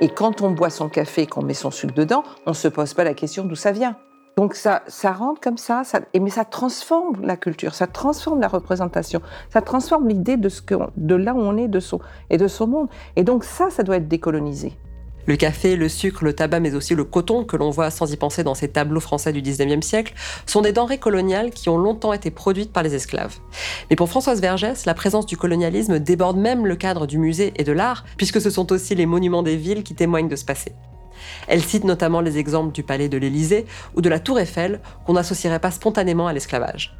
Et 0.01 0.09
quand 0.09 0.43
on 0.43 0.51
boit 0.51 0.71
son 0.71 0.89
café 0.89 1.23
et 1.23 1.27
qu'on 1.27 1.43
met 1.43 1.55
son 1.55 1.71
sucre 1.71 1.95
dedans, 1.95 2.23
on 2.45 2.51
ne 2.51 2.55
se 2.55 2.69
pose 2.69 2.93
pas 2.95 3.05
la 3.05 3.15
question 3.15 3.45
d'où 3.45 3.55
ça 3.55 3.73
vient. 3.73 3.97
Donc 4.38 4.55
ça, 4.55 4.83
ça 4.87 5.12
rentre 5.12 5.40
comme 5.40 5.57
ça, 5.57 5.83
ça, 5.83 6.02
mais 6.14 6.28
ça 6.28 6.45
transforme 6.45 7.25
la 7.25 7.38
culture, 7.38 7.75
ça 7.75 7.87
transforme 7.87 8.38
la 8.38 8.49
représentation, 8.49 9.23
ça 9.50 9.62
transforme 9.62 10.09
l'idée 10.09 10.37
de, 10.37 10.50
ce 10.50 10.61
que, 10.61 10.75
de 10.99 11.14
là 11.14 11.33
où 11.33 11.38
on 11.38 11.57
est 11.57 11.69
de 11.69 11.81
son, 11.81 12.00
et 12.28 12.37
de 12.37 12.47
son 12.47 12.66
monde. 12.66 12.88
Et 13.16 13.25
donc 13.25 13.45
ça, 13.45 13.71
ça 13.71 13.83
doit 13.83 13.97
être 13.97 14.09
décolonisé. 14.09 14.75
Le 15.25 15.37
café, 15.37 15.75
le 15.75 15.88
sucre, 15.88 16.23
le 16.23 16.35
tabac, 16.35 16.61
mais 16.61 16.75
aussi 16.75 16.95
le 16.95 17.05
coton, 17.05 17.45
que 17.45 17.57
l'on 17.57 17.71
voit 17.71 17.90
sans 17.90 18.12
y 18.12 18.16
penser 18.19 18.45
dans 18.45 18.55
ces 18.55 18.69
tableaux 18.69 19.00
français 19.00 19.33
du 19.33 19.40
19e 19.40 19.81
siècle, 19.81 20.12
sont 20.45 20.61
des 20.61 20.73
denrées 20.73 20.99
coloniales 20.99 21.50
qui 21.50 21.71
ont 21.71 21.78
longtemps 21.78 22.12
été 22.12 22.31
produites 22.31 22.75
par 22.75 22.83
les 22.83 22.95
esclaves. 22.95 23.37
Mais 23.88 23.97
pour 23.97 24.11
Françoise 24.11 24.43
Vergès, 24.43 24.85
la 24.85 24.93
présence 24.93 25.25
du 25.25 25.38
colonialisme 25.38 25.99
déborde 25.99 26.37
même 26.37 26.66
le 26.66 26.76
cadre 26.76 27.07
du 27.07 27.16
musée 27.16 27.55
et 27.57 27.64
de 27.64 27.73
l'art, 27.73 28.05
puisque 28.19 28.43
ce 28.43 28.50
sont 28.50 28.71
aussi 28.71 28.95
les 28.95 29.07
monuments 29.07 29.43
des 29.43 29.57
villes 29.57 29.83
qui 29.83 29.95
témoignent 29.95 30.28
de 30.28 30.37
ce 30.37 30.45
passé. 30.45 30.75
Elle 31.49 31.63
cite 31.63 31.85
notamment 31.85 32.21
les 32.21 32.39
exemples 32.39 32.73
du 32.73 32.83
palais 32.83 33.09
de 33.09 33.19
l'Élysée 33.19 33.67
ou 33.95 34.01
de 34.01 34.09
la 34.09 34.21
tour 34.21 34.39
Eiffel, 34.39 34.81
qu'on 35.05 35.15
n'associerait 35.15 35.61
pas 35.61 35.71
spontanément 35.71 36.27
à 36.27 36.33
l'esclavage. 36.33 36.97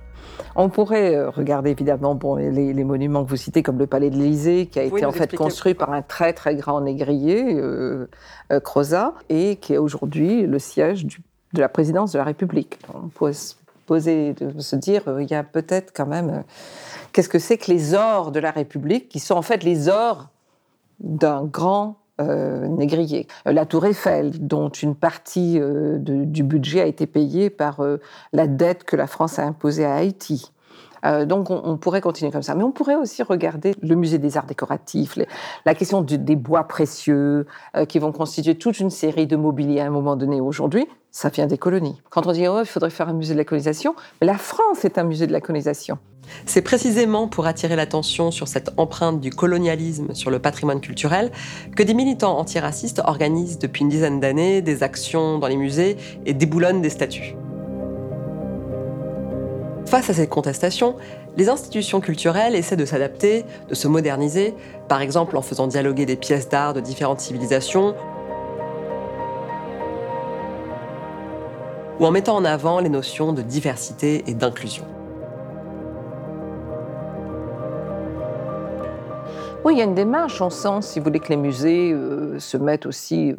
On 0.55 0.69
pourrait 0.71 1.15
euh, 1.15 1.31
regarder 1.31 1.71
évidemment 1.71 2.15
bon, 2.15 2.37
les, 2.37 2.85
monuments 2.85 3.25
que 3.25 3.31
vous 3.31 3.37
citez, 3.37 3.63
comme 3.63 3.79
le 3.79 3.87
palais 3.87 4.11
de 4.11 4.17
l'Élysée, 4.17 4.67
qui 4.67 4.79
a 4.79 4.85
été 4.85 5.05
en 5.05 5.13
fait 5.13 5.35
construit 5.37 5.75
par 5.75 5.93
un 5.93 6.03
très 6.03 6.33
très 6.33 6.57
grand 6.57 6.81
négrier, 6.81 7.55
euh, 7.55 8.09
euh, 8.53 8.61
Crozat, 8.61 9.15
et 9.29 9.57
qui 9.57 9.75
est 9.75 9.79
aujourd'hui 9.79 10.47
le 10.47 10.59
siège 10.59 11.07
de 11.07 11.61
la 11.61 11.69
présidence 11.69 12.13
de 12.13 12.19
la 12.19 12.25
République. 12.25 12.79
On 12.93 13.09
pourrait 13.09 13.35
se 13.35 13.55
poser, 13.87 14.33
de 14.35 14.59
se 14.61 14.77
dire, 14.77 15.03
il 15.21 15.31
y 15.31 15.35
a 15.35 15.45
peut-être 15.45 15.93
quand 15.95 16.07
même, 16.07 16.43
qu'est-ce 17.13 17.29
que 17.29 17.39
c'est 17.39 17.59
que 17.59 17.71
les 17.71 17.95
ors 17.95 18.33
de 18.33 18.41
la 18.41 18.51
République, 18.51 19.09
qui 19.09 19.21
sont 19.21 19.35
en 19.35 19.43
fait 19.43 19.63
les 19.63 19.89
ors 19.89 20.29
d'un 21.01 21.45
grand 21.45 21.97
négrier. 22.19 23.27
La 23.45 23.67
tour 23.67 23.87
Eiffel, 23.87 24.47
dont 24.47 24.69
une 24.69 24.95
partie 24.95 25.61
du 25.99 26.43
budget 26.43 26.81
a 26.81 26.87
été 26.87 27.07
payée 27.07 27.51
par 27.51 27.81
la 28.33 28.47
dette 28.47 28.85
que 28.85 28.97
la 28.97 29.07
France 29.07 29.39
a 29.39 29.45
imposée 29.45 29.85
à 29.85 29.97
Haïti. 29.97 30.53
Euh, 31.07 31.25
donc 31.25 31.51
on, 31.51 31.77
pourrait 31.77 32.01
continuer 32.01 32.31
comme 32.31 32.43
ça. 32.43 32.55
Mais 32.55 32.65
on 32.65 32.73
pourrait 32.73 32.97
aussi 32.97 33.23
regarder 33.23 33.75
le 33.83 33.95
musée 33.95 34.19
des 34.19 34.37
arts 34.37 34.47
décoratifs, 34.47 35.19
la 35.65 35.75
question 35.75 36.03
des 36.03 36.37
bois 36.37 36.65
précieux 36.65 37.47
euh, 37.77 37.85
qui 37.85 37.99
vont 37.99 38.13
constituer 38.13 38.57
toute 38.57 38.81
une 38.81 38.91
série 38.91 39.27
de 39.27 39.37
mobilier 39.37 39.81
à 39.81 39.87
un 39.87 39.91
moment 39.91 40.17
donné. 40.17 40.41
Aujourd'hui, 40.41 40.87
ça 41.17 41.31
vient 41.31 41.47
des 41.47 41.57
colonies. 41.57 42.03
Quand 42.11 42.27
on 42.27 42.33
dit 42.33 42.47
oh, 42.47 42.61
il 42.61 42.67
faudrait 42.67 42.91
faire 42.91 43.09
un 43.09 43.15
musée 43.15 43.33
de 43.33 43.39
la 43.39 43.47
colonisation, 43.47 43.95
mais 44.21 44.27
la 44.27 44.37
France 44.37 44.85
est 44.85 44.99
un 44.99 45.03
musée 45.03 45.27
de 45.27 45.33
la 45.33 45.41
colonisation. 45.41 45.97
C'est 46.45 46.61
précisément 46.61 47.27
pour 47.27 47.47
attirer 47.47 47.75
l'attention 47.75 48.31
sur 48.31 48.49
cette 48.49 48.69
empreinte 48.77 49.19
du 49.19 49.31
colonialisme 49.31 50.13
sur 50.13 50.31
le 50.31 50.41
patrimoine 50.41 50.83
culturel 50.83 51.33
que 51.75 51.83
des 51.83 51.95
militants 51.95 52.37
antiracistes 52.39 53.01
organisent 53.03 53.59
depuis 53.59 53.81
une 53.81 53.89
dizaine 53.89 54.21
d'années 54.21 54.61
des 54.61 54.83
actions 54.83 55.39
dans 55.39 55.49
les 55.49 55.57
musées 55.57 55.97
et 56.27 56.35
déboulonnent 56.35 56.83
des 56.83 56.91
statues. 56.91 57.35
Face 59.87 60.11
à 60.11 60.15
cette 60.15 60.29
contestation, 60.29 60.97
les 61.39 61.49
institutions 61.49 62.01
culturelles 62.01 62.55
essaient 62.55 62.77
de 62.77 62.85
s'adapter, 62.85 63.47
de 63.71 63.75
se 63.75 63.89
moderniser, 63.89 64.53
par 64.87 65.01
exemple 65.01 65.39
en 65.39 65.43
faisant 65.43 65.67
dialoguer 65.67 66.05
des 66.05 66.17
pièces 66.17 66.51
d'art 66.51 66.75
de 66.75 66.81
différentes 66.81 67.21
civilisations, 67.21 67.95
ou 71.99 72.07
en 72.07 72.11
mettant 72.11 72.37
en 72.37 72.45
avant 72.45 72.81
les 72.81 72.89
notions 72.89 73.33
de 73.33 73.43
diversité 73.43 74.25
et 74.27 74.35
d'inclusion. 74.35 74.85
Oui, 79.65 79.75
il 79.75 79.79
y 79.79 79.81
a 79.81 79.85
une 79.85 79.97
démarche 79.97 80.41
en 80.41 80.49
sens, 80.51 80.87
si 80.87 81.01
vous 81.01 81.07
voulez, 81.07 81.19
que 81.19 81.31
les 81.31 81.37
musées 81.37 81.91
euh, 81.93 82.39
se 82.39 82.57
mettent 82.57 82.87
aussi. 82.87 83.33
Euh, 83.33 83.37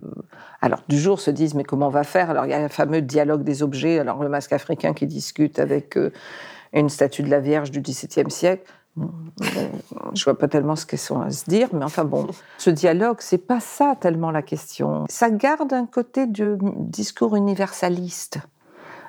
alors, 0.59 0.83
du 0.89 0.99
jour 0.99 1.21
se 1.21 1.31
disent, 1.31 1.53
mais 1.53 1.63
comment 1.63 1.87
on 1.87 1.89
va 1.89 2.03
faire? 2.03 2.29
Alors, 2.29 2.45
il 2.45 2.51
y 2.51 2.53
a 2.53 2.61
le 2.61 2.67
fameux 2.67 3.01
dialogue 3.01 3.43
des 3.43 3.63
objets. 3.63 3.97
Alors, 3.97 4.21
le 4.21 4.27
masque 4.27 4.51
africain 4.51 4.93
qui 4.93 5.07
discute 5.07 5.57
avec 5.57 5.97
euh, 5.97 6.11
une 6.73 6.89
statue 6.89 7.23
de 7.23 7.29
la 7.29 7.39
Vierge 7.39 7.71
du 7.71 7.79
XVIIe 7.79 8.29
siècle. 8.29 8.69
Je 10.13 10.23
vois 10.23 10.37
pas 10.37 10.47
tellement 10.47 10.75
ce 10.75 10.85
qu'elles 10.85 10.99
sont 10.99 11.21
à 11.21 11.29
se 11.29 11.49
dire, 11.49 11.69
mais 11.73 11.85
enfin 11.85 12.03
bon, 12.03 12.27
ce 12.57 12.69
dialogue, 12.69 13.17
c'est 13.19 13.37
pas 13.37 13.59
ça 13.59 13.95
tellement 13.99 14.31
la 14.31 14.41
question. 14.41 15.05
Ça 15.09 15.29
garde 15.29 15.73
un 15.73 15.85
côté 15.85 16.25
de 16.25 16.57
discours 16.61 17.35
universaliste. 17.35 18.39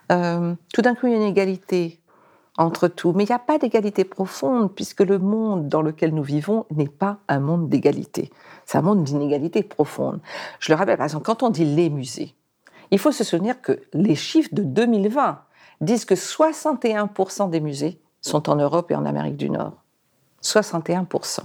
tout 0.08 0.82
d'un 0.82 0.94
coup, 0.94 1.06
il 1.06 1.12
y 1.12 1.14
a 1.14 1.16
une 1.16 1.22
égalité 1.22 2.00
entre 2.58 2.88
tout. 2.88 3.12
Mais 3.12 3.24
il 3.24 3.28
n'y 3.28 3.34
a 3.34 3.38
pas 3.38 3.56
d'égalité 3.56 4.04
profonde, 4.04 4.74
puisque 4.74 5.00
le 5.00 5.18
monde 5.18 5.68
dans 5.68 5.80
lequel 5.80 6.12
nous 6.12 6.22
vivons 6.22 6.66
n'est 6.70 6.88
pas 6.88 7.18
un 7.28 7.40
monde 7.40 7.70
d'égalité. 7.70 8.30
C'est 8.66 8.76
un 8.76 8.82
monde 8.82 9.04
d'inégalité 9.04 9.62
profonde. 9.62 10.20
Je 10.58 10.72
le 10.72 10.76
rappelle, 10.76 10.98
par 10.98 11.06
exemple, 11.06 11.24
quand 11.24 11.42
on 11.42 11.50
dit 11.50 11.64
les 11.64 11.88
musées, 11.88 12.34
il 12.90 12.98
faut 12.98 13.12
se 13.12 13.24
souvenir 13.24 13.62
que 13.62 13.80
les 13.94 14.14
chiffres 14.14 14.50
de 14.52 14.62
2020 14.62 15.40
disent 15.80 16.04
que 16.04 16.14
61% 16.14 17.48
des 17.48 17.60
musées 17.60 18.00
sont 18.28 18.48
en 18.48 18.56
Europe 18.56 18.90
et 18.90 18.94
en 18.94 19.04
Amérique 19.04 19.36
du 19.36 19.50
Nord. 19.50 19.72
61%. 20.42 21.40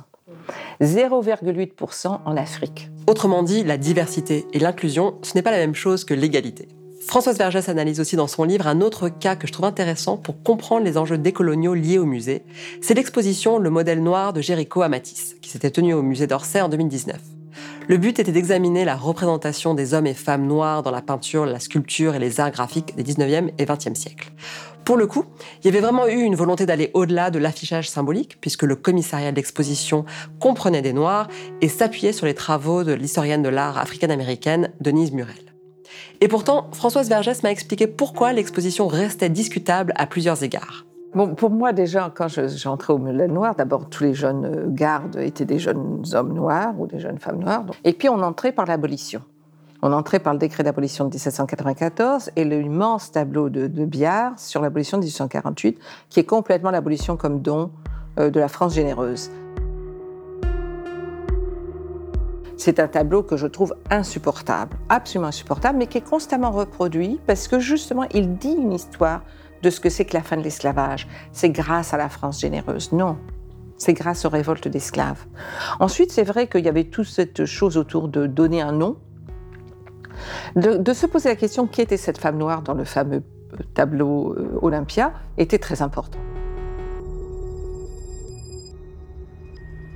0,8% 0.82 2.20
en 2.26 2.38
Afrique. 2.38 2.90
Autrement 3.08 3.44
dit, 3.44 3.64
la 3.64 3.78
diversité 3.78 4.46
et 4.54 4.60
l'inclusion, 4.60 5.16
ce 5.22 5.36
n'est 5.36 5.42
pas 5.42 5.52
la 5.52 5.58
même 5.58 5.76
chose 5.76 6.04
que 6.04 6.14
l'égalité. 6.14 6.68
Françoise 7.06 7.38
Vergès 7.38 7.68
analyse 7.68 8.00
aussi 8.00 8.16
dans 8.16 8.28
son 8.28 8.44
livre 8.44 8.68
un 8.68 8.80
autre 8.80 9.10
cas 9.10 9.36
que 9.36 9.46
je 9.46 9.52
trouve 9.52 9.66
intéressant 9.66 10.18
pour 10.18 10.42
comprendre 10.42 10.86
les 10.86 10.98
enjeux 10.98 11.18
décoloniaux 11.18 11.74
liés 11.74 11.98
au 11.98 12.06
musée. 12.06 12.44
C'est 12.82 12.94
l'exposition 12.94 13.60
Le 13.60 13.70
modèle 13.70 14.02
noir 14.02 14.32
de 14.32 14.42
Jéricho 14.42 14.82
à 14.82 14.90
Matisse, 14.90 15.36
qui 15.42 15.50
s'était 15.50 15.72
tenue 15.72 15.94
au 15.94 16.02
musée 16.02 16.28
d'Orsay 16.28 16.62
en 16.62 16.70
2019. 16.70 17.18
Le 17.88 17.98
but 17.98 18.20
était 18.20 18.32
d'examiner 18.32 18.86
la 18.86 18.96
représentation 18.96 19.74
des 19.74 19.94
hommes 19.94 20.08
et 20.08 20.14
femmes 20.14 20.48
noirs 20.48 20.82
dans 20.82 20.92
la 20.92 21.02
peinture, 21.02 21.46
la 21.46 21.60
sculpture 21.60 22.16
et 22.16 22.20
les 22.20 22.40
arts 22.40 22.52
graphiques 22.52 22.96
des 22.96 23.04
19e 23.04 23.50
et 23.58 23.66
20e 23.66 23.96
siècles. 23.96 24.32
Pour 24.86 24.98
le 24.98 25.08
coup, 25.08 25.24
il 25.62 25.66
y 25.66 25.70
avait 25.70 25.80
vraiment 25.80 26.08
eu 26.08 26.22
une 26.22 26.36
volonté 26.36 26.66
d'aller 26.66 26.92
au-delà 26.94 27.32
de 27.32 27.40
l'affichage 27.40 27.90
symbolique, 27.90 28.38
puisque 28.42 28.64
le 28.64 28.76
commissariat 28.76 29.32
de 29.32 29.38
l'exposition 29.38 30.04
comprenait 30.40 30.82
des 30.82 30.94
Noirs 30.94 31.30
et 31.62 31.70
s'appuyait 31.70 32.12
sur 32.12 32.26
les 32.26 32.34
travaux 32.34 32.84
de 32.84 32.92
l'historienne 32.92 33.44
de 33.44 33.50
l'art 33.50 33.78
africaine-américaine 33.78 34.72
Denise 34.82 35.14
Murel. 35.14 35.54
Et 36.20 36.28
pourtant, 36.28 36.68
Françoise 36.74 37.08
Vergès 37.08 37.44
m'a 37.44 37.52
expliqué 37.52 37.88
pourquoi 37.88 38.34
l'exposition 38.34 38.88
restait 38.88 39.30
discutable 39.30 39.94
à 39.96 40.06
plusieurs 40.06 40.44
égards. 40.44 40.86
Pour 41.38 41.52
moi, 41.52 41.74
déjà, 41.74 42.12
quand 42.14 42.28
j'entrais 42.28 42.94
au 42.94 42.98
Moulin 42.98 43.28
Noir, 43.28 43.56
d'abord, 43.56 43.88
tous 43.88 44.04
les 44.04 44.16
jeunes 44.16 44.46
euh, 44.46 44.66
gardes 44.68 45.18
étaient 45.18 45.46
des 45.46 45.60
jeunes 45.60 46.04
hommes 46.14 46.34
noirs 46.34 46.74
ou 46.80 46.88
des 46.88 47.00
jeunes 47.00 47.20
femmes 47.20 47.40
noires. 47.40 47.66
Et 47.84 47.94
puis, 47.94 48.10
on 48.10 48.20
entrait 48.22 48.52
par 48.52 48.66
l'abolition. 48.66 49.22
On 49.86 49.92
entrait 49.92 50.20
par 50.20 50.32
le 50.32 50.40
décret 50.40 50.64
d'abolition 50.64 51.04
de 51.04 51.10
1794 51.10 52.32
et 52.38 52.46
l'immense 52.46 53.12
tableau 53.12 53.50
de, 53.50 53.68
de 53.68 53.84
Biard 53.84 54.40
sur 54.40 54.62
l'abolition 54.62 54.98
de 54.98 55.04
1848, 55.04 55.78
qui 56.08 56.22
est 56.22 56.24
complètement 56.24 56.72
l'abolition 56.72 57.18
comme 57.18 57.42
don 57.42 57.70
euh, 58.18 58.30
de 58.30 58.40
la 58.40 58.48
France 58.48 58.76
généreuse. 58.76 59.30
C'est 62.56 62.80
un 62.80 62.88
tableau 62.88 63.24
que 63.24 63.36
je 63.36 63.46
trouve 63.46 63.76
insupportable, 63.90 64.78
absolument 64.88 65.28
insupportable, 65.28 65.78
mais 65.78 65.88
qui 65.88 65.98
est 65.98 66.10
constamment 66.10 66.52
reproduit 66.52 67.20
parce 67.28 67.50
que 67.50 67.60
justement, 67.60 68.06
il 68.14 68.38
dit 68.38 68.56
une 68.58 68.72
histoire 68.72 69.22
de 69.64 69.70
ce 69.70 69.82
que 69.82 69.90
c'est 69.90 70.06
que 70.06 70.16
la 70.16 70.24
fin 70.24 70.38
de 70.38 70.44
l'esclavage. 70.44 71.10
C'est 71.34 71.50
grâce 71.50 71.94
à 71.94 71.98
la 71.98 72.08
France 72.08 72.40
généreuse. 72.40 72.94
Non, 72.94 73.18
c'est 73.76 73.94
grâce 73.94 74.24
aux 74.24 74.30
révoltes 74.30 74.70
d'esclaves. 74.70 75.26
Ensuite, 75.82 76.14
c'est 76.14 76.24
vrai 76.24 76.48
qu'il 76.48 76.64
y 76.64 76.70
avait 76.70 76.86
toute 76.86 77.08
cette 77.08 77.44
chose 77.44 77.76
autour 77.76 78.08
de 78.08 78.28
donner 78.28 78.62
un 78.62 78.72
nom, 78.72 78.96
de, 80.56 80.94
se 80.94 81.06
poser 81.06 81.30
la 81.30 81.36
question 81.36 81.68
qui 81.68 81.82
était 81.82 81.98
cette 81.98 82.18
femme 82.18 82.38
noire 82.38 82.62
dans 82.62 82.74
le 82.74 82.84
fameux 82.84 83.24
tableau 83.74 84.34
euh, 84.34 84.60
Olympia 84.62 85.14
était 85.38 85.60
très 85.60 85.82
important. 85.82 86.20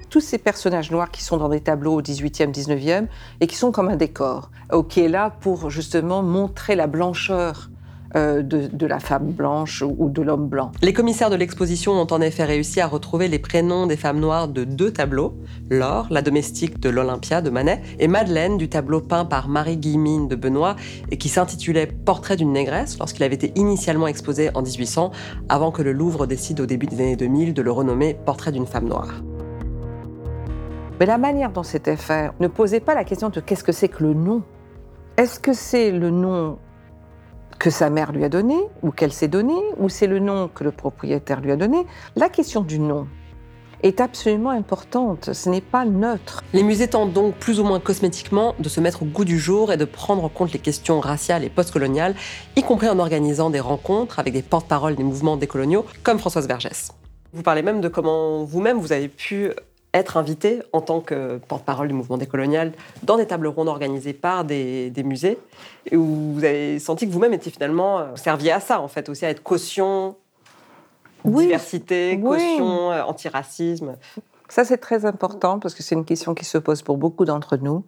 tous 0.09 0.21
ces 0.21 0.37
personnages 0.37 0.89
noirs 0.89 1.11
qui 1.11 1.21
sont 1.21 1.37
dans 1.37 1.49
des 1.49 1.59
tableaux 1.59 1.95
au 1.95 2.01
18e, 2.01 2.51
19e 2.51 3.07
et 3.41 3.45
qui 3.45 3.55
sont 3.55 3.71
comme 3.71 3.89
un 3.89 3.97
décor, 3.97 4.51
euh, 4.71 4.81
qui 4.81 5.01
est 5.01 5.09
là 5.09 5.35
pour 5.41 5.69
justement 5.69 6.23
montrer 6.23 6.75
la 6.75 6.87
blancheur 6.87 7.69
euh, 8.15 8.41
de, 8.41 8.87
la 8.87 8.99
femme 8.99 9.31
blanche 9.31 9.83
ou 9.85 10.09
de 10.09 10.21
l'homme 10.21 10.47
blanc. 10.47 10.71
Les 10.81 10.93
commissaires 10.93 11.29
de 11.29 11.35
l'exposition 11.35 11.91
ont 11.93 12.07
en 12.11 12.21
effet 12.21 12.45
réussi 12.45 12.79
à 12.79 12.87
retrouver 12.87 13.27
les 13.27 13.39
prénoms 13.39 13.85
des 13.85 13.97
femmes 13.97 14.19
noires 14.19 14.47
de 14.47 14.63
deux 14.63 14.91
tableaux, 14.91 15.35
Laure, 15.69 16.07
la 16.09 16.21
domestique 16.21 16.79
de 16.79 16.89
l'Olympia 16.89 17.41
de 17.41 17.49
Manet, 17.49 17.81
et 17.99 18.07
Madeleine 18.07 18.57
du 18.57 18.69
tableau 18.69 19.01
peint 19.01 19.25
par 19.25 19.49
Marie 19.49 19.77
Guillemine 19.77 20.27
de 20.27 20.35
Benoît 20.35 20.77
et 21.11 21.17
qui 21.17 21.27
s'intitulait 21.27 21.87
Portrait 21.87 22.37
d'une 22.37 22.53
négresse 22.53 22.97
lorsqu'il 22.97 23.23
avait 23.23 23.35
été 23.35 23.51
initialement 23.55 24.07
exposé 24.07 24.51
en 24.53 24.61
1800 24.61 25.11
avant 25.49 25.71
que 25.71 25.81
le 25.81 25.91
Louvre 25.91 26.27
décide 26.27 26.61
au 26.61 26.65
début 26.65 26.87
des 26.87 27.01
années 27.01 27.15
2000 27.17 27.53
de 27.53 27.61
le 27.61 27.71
renommer 27.71 28.17
Portrait 28.25 28.51
d'une 28.53 28.67
femme 28.67 28.87
noire. 28.87 29.21
Mais 30.99 31.05
la 31.05 31.17
manière 31.17 31.51
dont 31.51 31.63
c'était 31.63 31.97
fait 31.97 32.31
ne 32.39 32.47
posait 32.47 32.79
pas 32.79 32.95
la 32.95 33.03
question 33.03 33.29
de 33.29 33.39
qu'est-ce 33.39 33.63
que 33.63 33.71
c'est 33.71 33.89
que 33.89 34.03
le 34.03 34.13
nom. 34.13 34.41
Est-ce 35.17 35.39
que 35.39 35.53
c'est 35.53 35.91
le 35.91 36.09
nom 36.09 36.57
que 37.59 37.69
sa 37.69 37.89
mère 37.89 38.11
lui 38.11 38.23
a 38.23 38.29
donné 38.29 38.55
ou 38.81 38.91
qu'elle 38.91 39.13
s'est 39.13 39.27
donné 39.27 39.55
ou 39.77 39.89
c'est 39.89 40.07
le 40.07 40.19
nom 40.19 40.47
que 40.47 40.63
le 40.63 40.71
propriétaire 40.71 41.41
lui 41.41 41.51
a 41.51 41.55
donné 41.55 41.85
La 42.15 42.29
question 42.29 42.61
du 42.61 42.79
nom 42.79 43.07
est 43.83 44.01
absolument 44.01 44.49
importante, 44.49 45.33
ce 45.33 45.49
n'est 45.49 45.61
pas 45.61 45.85
neutre. 45.85 46.43
Les 46.53 46.63
musées 46.63 46.87
tentent 46.87 47.13
donc 47.13 47.35
plus 47.35 47.59
ou 47.59 47.63
moins 47.63 47.79
cosmétiquement 47.79 48.55
de 48.57 48.69
se 48.69 48.79
mettre 48.79 49.03
au 49.03 49.05
goût 49.05 49.25
du 49.25 49.37
jour 49.37 49.71
et 49.71 49.77
de 49.77 49.85
prendre 49.85 50.23
en 50.23 50.29
compte 50.29 50.51
les 50.51 50.59
questions 50.59 50.99
raciales 50.99 51.43
et 51.43 51.49
postcoloniales, 51.49 52.15
y 52.55 52.63
compris 52.63 52.89
en 52.89 52.97
organisant 52.97 53.51
des 53.51 53.59
rencontres 53.59 54.17
avec 54.19 54.33
des 54.33 54.41
porte-paroles 54.41 54.95
des 54.95 55.03
mouvements 55.03 55.37
décoloniaux 55.37 55.85
comme 56.01 56.17
Françoise 56.17 56.47
Vergès. 56.47 56.91
Vous 57.33 57.43
parlez 57.43 57.61
même 57.61 57.81
de 57.81 57.87
comment 57.87 58.43
vous-même 58.45 58.79
vous 58.79 58.93
avez 58.93 59.09
pu 59.09 59.51
être 59.93 60.17
invité 60.17 60.61
en 60.73 60.81
tant 60.81 61.01
que 61.01 61.37
porte-parole 61.47 61.87
du 61.87 61.93
mouvement 61.93 62.17
décolonial 62.17 62.73
dans 63.03 63.17
des 63.17 63.25
tables 63.25 63.47
rondes 63.47 63.69
organisées 63.69 64.13
par 64.13 64.43
des, 64.43 64.91
musées, 65.03 65.39
et 65.89 65.97
où 65.97 66.33
vous 66.33 66.43
avez 66.43 66.79
senti 66.79 67.07
que 67.07 67.11
vous-même 67.11 67.33
étiez 67.33 67.51
finalement, 67.51 68.05
vous 68.11 68.17
serviez 68.17 68.51
à 68.51 68.59
ça 68.59 68.81
en 68.81 68.87
fait, 68.87 69.09
aussi 69.09 69.25
à 69.25 69.29
être 69.29 69.43
caution 69.43 70.15
diversité, 71.25 72.19
caution 72.21 72.89
antiracisme. 72.89 73.95
Ça, 74.49 74.63
c'est 74.63 74.77
très 74.77 75.05
important 75.05 75.59
parce 75.59 75.73
que 75.73 75.83
c'est 75.83 75.95
une 75.95 76.05
question 76.05 76.33
qui 76.33 76.45
se 76.45 76.57
pose 76.57 76.81
pour 76.81 76.97
beaucoup 76.97 77.25
d'entre 77.25 77.57
nous. 77.57 77.83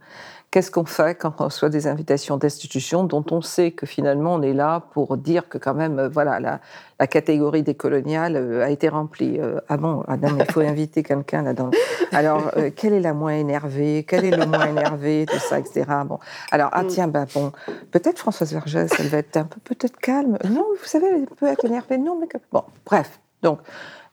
Qu'est-ce 0.52 0.72
qu'on 0.72 0.86
fait 0.86 1.16
quand 1.16 1.42
on 1.42 1.46
reçoit 1.46 1.70
des 1.70 1.86
invitations 1.86 2.38
d'institutions 2.38 3.04
dont 3.04 3.24
on 3.30 3.40
sait 3.40 3.70
que 3.70 3.86
finalement 3.86 4.34
on 4.34 4.42
est 4.42 4.54
là 4.54 4.82
pour 4.94 5.16
dire 5.16 5.48
que 5.48 5.60
quand 5.60 5.76
même, 5.76 6.00
euh, 6.00 6.10
voilà, 6.10 6.40
la, 6.40 7.08
catégorie 7.08 7.62
des 7.62 7.76
coloniales 7.76 8.36
euh, 8.36 8.66
a 8.66 8.72
été 8.72 8.90
remplie. 8.90 9.40
Euh, 9.40 9.62
ah 9.70 9.78
bon, 9.78 10.04
ah 10.08 10.16
il 10.20 10.52
faut 10.52 10.62
inviter 10.62 11.04
quelqu'un 11.04 11.44
là-dedans. 11.44 11.70
Alors, 12.12 12.52
quelle 12.76 12.94
est 12.94 13.00
la 13.00 13.14
moins 13.14 13.34
énervée? 13.34 14.04
Quel 14.08 14.26
est 14.26 14.36
le 14.36 14.48
moins 14.48 14.66
énervé? 14.66 15.28
Tout 15.30 15.38
ça, 15.38 15.60
etc. 15.60 15.86
Bon, 16.06 16.18
alors, 16.52 16.70
ah 16.74 16.82
mm. 16.82 16.88
tiens, 16.88 17.08
ben 17.08 17.28
bon, 17.36 17.52
peut-être 17.92 18.18
Françoise 18.18 18.52
Vergès, 18.52 18.90
elle 18.98 19.10
va 19.10 19.20
être 19.20 19.38
un 19.38 19.44
peu 19.44 19.60
peut-être 19.64 19.98
calme. 19.98 20.40
Non, 20.50 20.66
vous 20.82 20.88
savez, 20.88 21.06
elle 21.08 21.28
peut 21.28 21.46
être 21.46 21.66
énervée. 21.66 22.00
Non, 22.00 22.18
mais 22.20 22.28
bon, 22.52 22.64
bref. 22.86 23.20
Donc, 23.44 23.60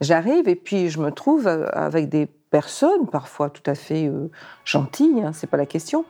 j'arrive 0.01 0.49
et 0.49 0.57
puis 0.57 0.89
je 0.91 0.99
me 1.01 1.11
trouve 1.11 1.47
avec 1.47 2.09
des 2.09 2.27
personnes, 2.51 3.07
parfois 3.11 3.51
tout 3.51 3.69
à 3.71 3.75
fait 3.75 4.11
gentilles, 4.65 5.23
hein, 5.25 5.33
c'est 5.33 5.47
pas 5.47 5.57
la 5.57 5.67
question, 5.67 6.05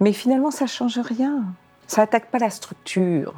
mais 0.00 0.12
finalement, 0.12 0.50
ça 0.50 0.66
change 0.66 0.98
rien. 0.98 1.44
Ça 1.86 2.02
attaque 2.02 2.30
pas 2.30 2.38
la 2.38 2.50
structure. 2.50 3.34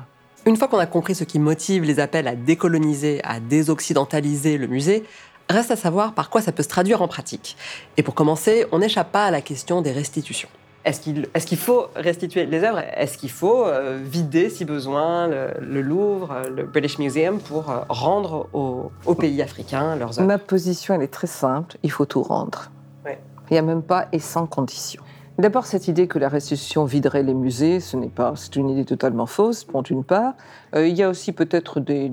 Une 0.47 0.57
fois 0.57 0.69
qu'on 0.69 0.79
a 0.79 0.87
compris 0.87 1.15
ce 1.15 1.25
qui 1.25 1.39
motive 1.39 1.83
les 1.83 1.99
appels 1.99 2.29
à 2.29 2.37
décoloniser, 2.37 3.21
à 3.25 3.41
désoccidentaliser 3.41 4.59
le 4.59 4.69
musée, 4.69 5.05
reste 5.51 5.71
à 5.71 5.77
savoir 5.77 6.15
par 6.15 6.31
quoi 6.31 6.41
ça 6.41 6.53
peut 6.53 6.63
se 6.63 6.69
traduire 6.69 7.03
en 7.03 7.09
pratique. 7.09 7.57
Et 7.97 8.03
pour 8.03 8.15
commencer, 8.15 8.65
on 8.73 8.79
n'échappe 8.79 9.11
pas 9.13 9.27
à 9.27 9.31
la 9.31 9.41
question 9.41 9.83
des 9.83 9.93
restitutions. 9.93 10.49
Est-ce 10.87 11.47
qu'il 11.47 11.59
faut 11.59 11.87
restituer 11.97 12.47
les 12.47 12.63
œuvres? 12.63 12.79
Est-ce 12.95 13.19
qu'il 13.19 13.31
faut 13.31 13.67
euh, 13.67 14.01
vider, 14.01 14.51
si 14.51 14.65
besoin, 14.65 15.27
le, 15.27 15.83
Louvre, 15.83 16.43
le 16.49 16.63
British 16.63 17.01
Museum 17.01 17.41
pour 17.41 17.71
euh, 17.71 17.81
rendre 17.89 18.49
aux, 18.53 19.15
pays 19.17 19.43
africains 19.43 19.97
leurs 19.97 20.21
œuvres? 20.21 20.29
Ma 20.29 20.39
position, 20.39 20.95
elle 20.95 21.03
est 21.03 21.13
très 21.13 21.27
simple. 21.27 21.77
Il 21.83 21.91
faut 21.91 22.07
tout 22.07 22.23
rendre. 22.23 22.71
Il 23.05 23.55
n'y 23.55 23.59
a 23.59 23.63
même 23.63 23.83
pas 23.83 24.07
et 24.13 24.21
sans 24.21 24.47
condition. 24.47 25.03
D'abord, 25.39 25.67
cette 25.67 25.89
idée 25.89 26.07
que 26.07 26.19
la 26.19 26.29
restitution 26.29 26.85
viderait 26.85 27.23
les 27.23 27.35
musées, 27.35 27.81
ce 27.81 27.97
n'est 27.97 28.09
pas, 28.09 28.33
c'est 28.37 28.57
une 28.57 28.71
idée 28.71 28.85
totalement 28.85 29.27
fausse, 29.27 29.65
pour 29.65 29.83
une 29.91 30.05
part. 30.05 30.35
Euh, 30.75 30.87
il 30.87 30.97
y 30.97 31.03
a 31.03 31.09
aussi 31.09 31.33
peut-être 31.33 31.81
des, 31.81 32.11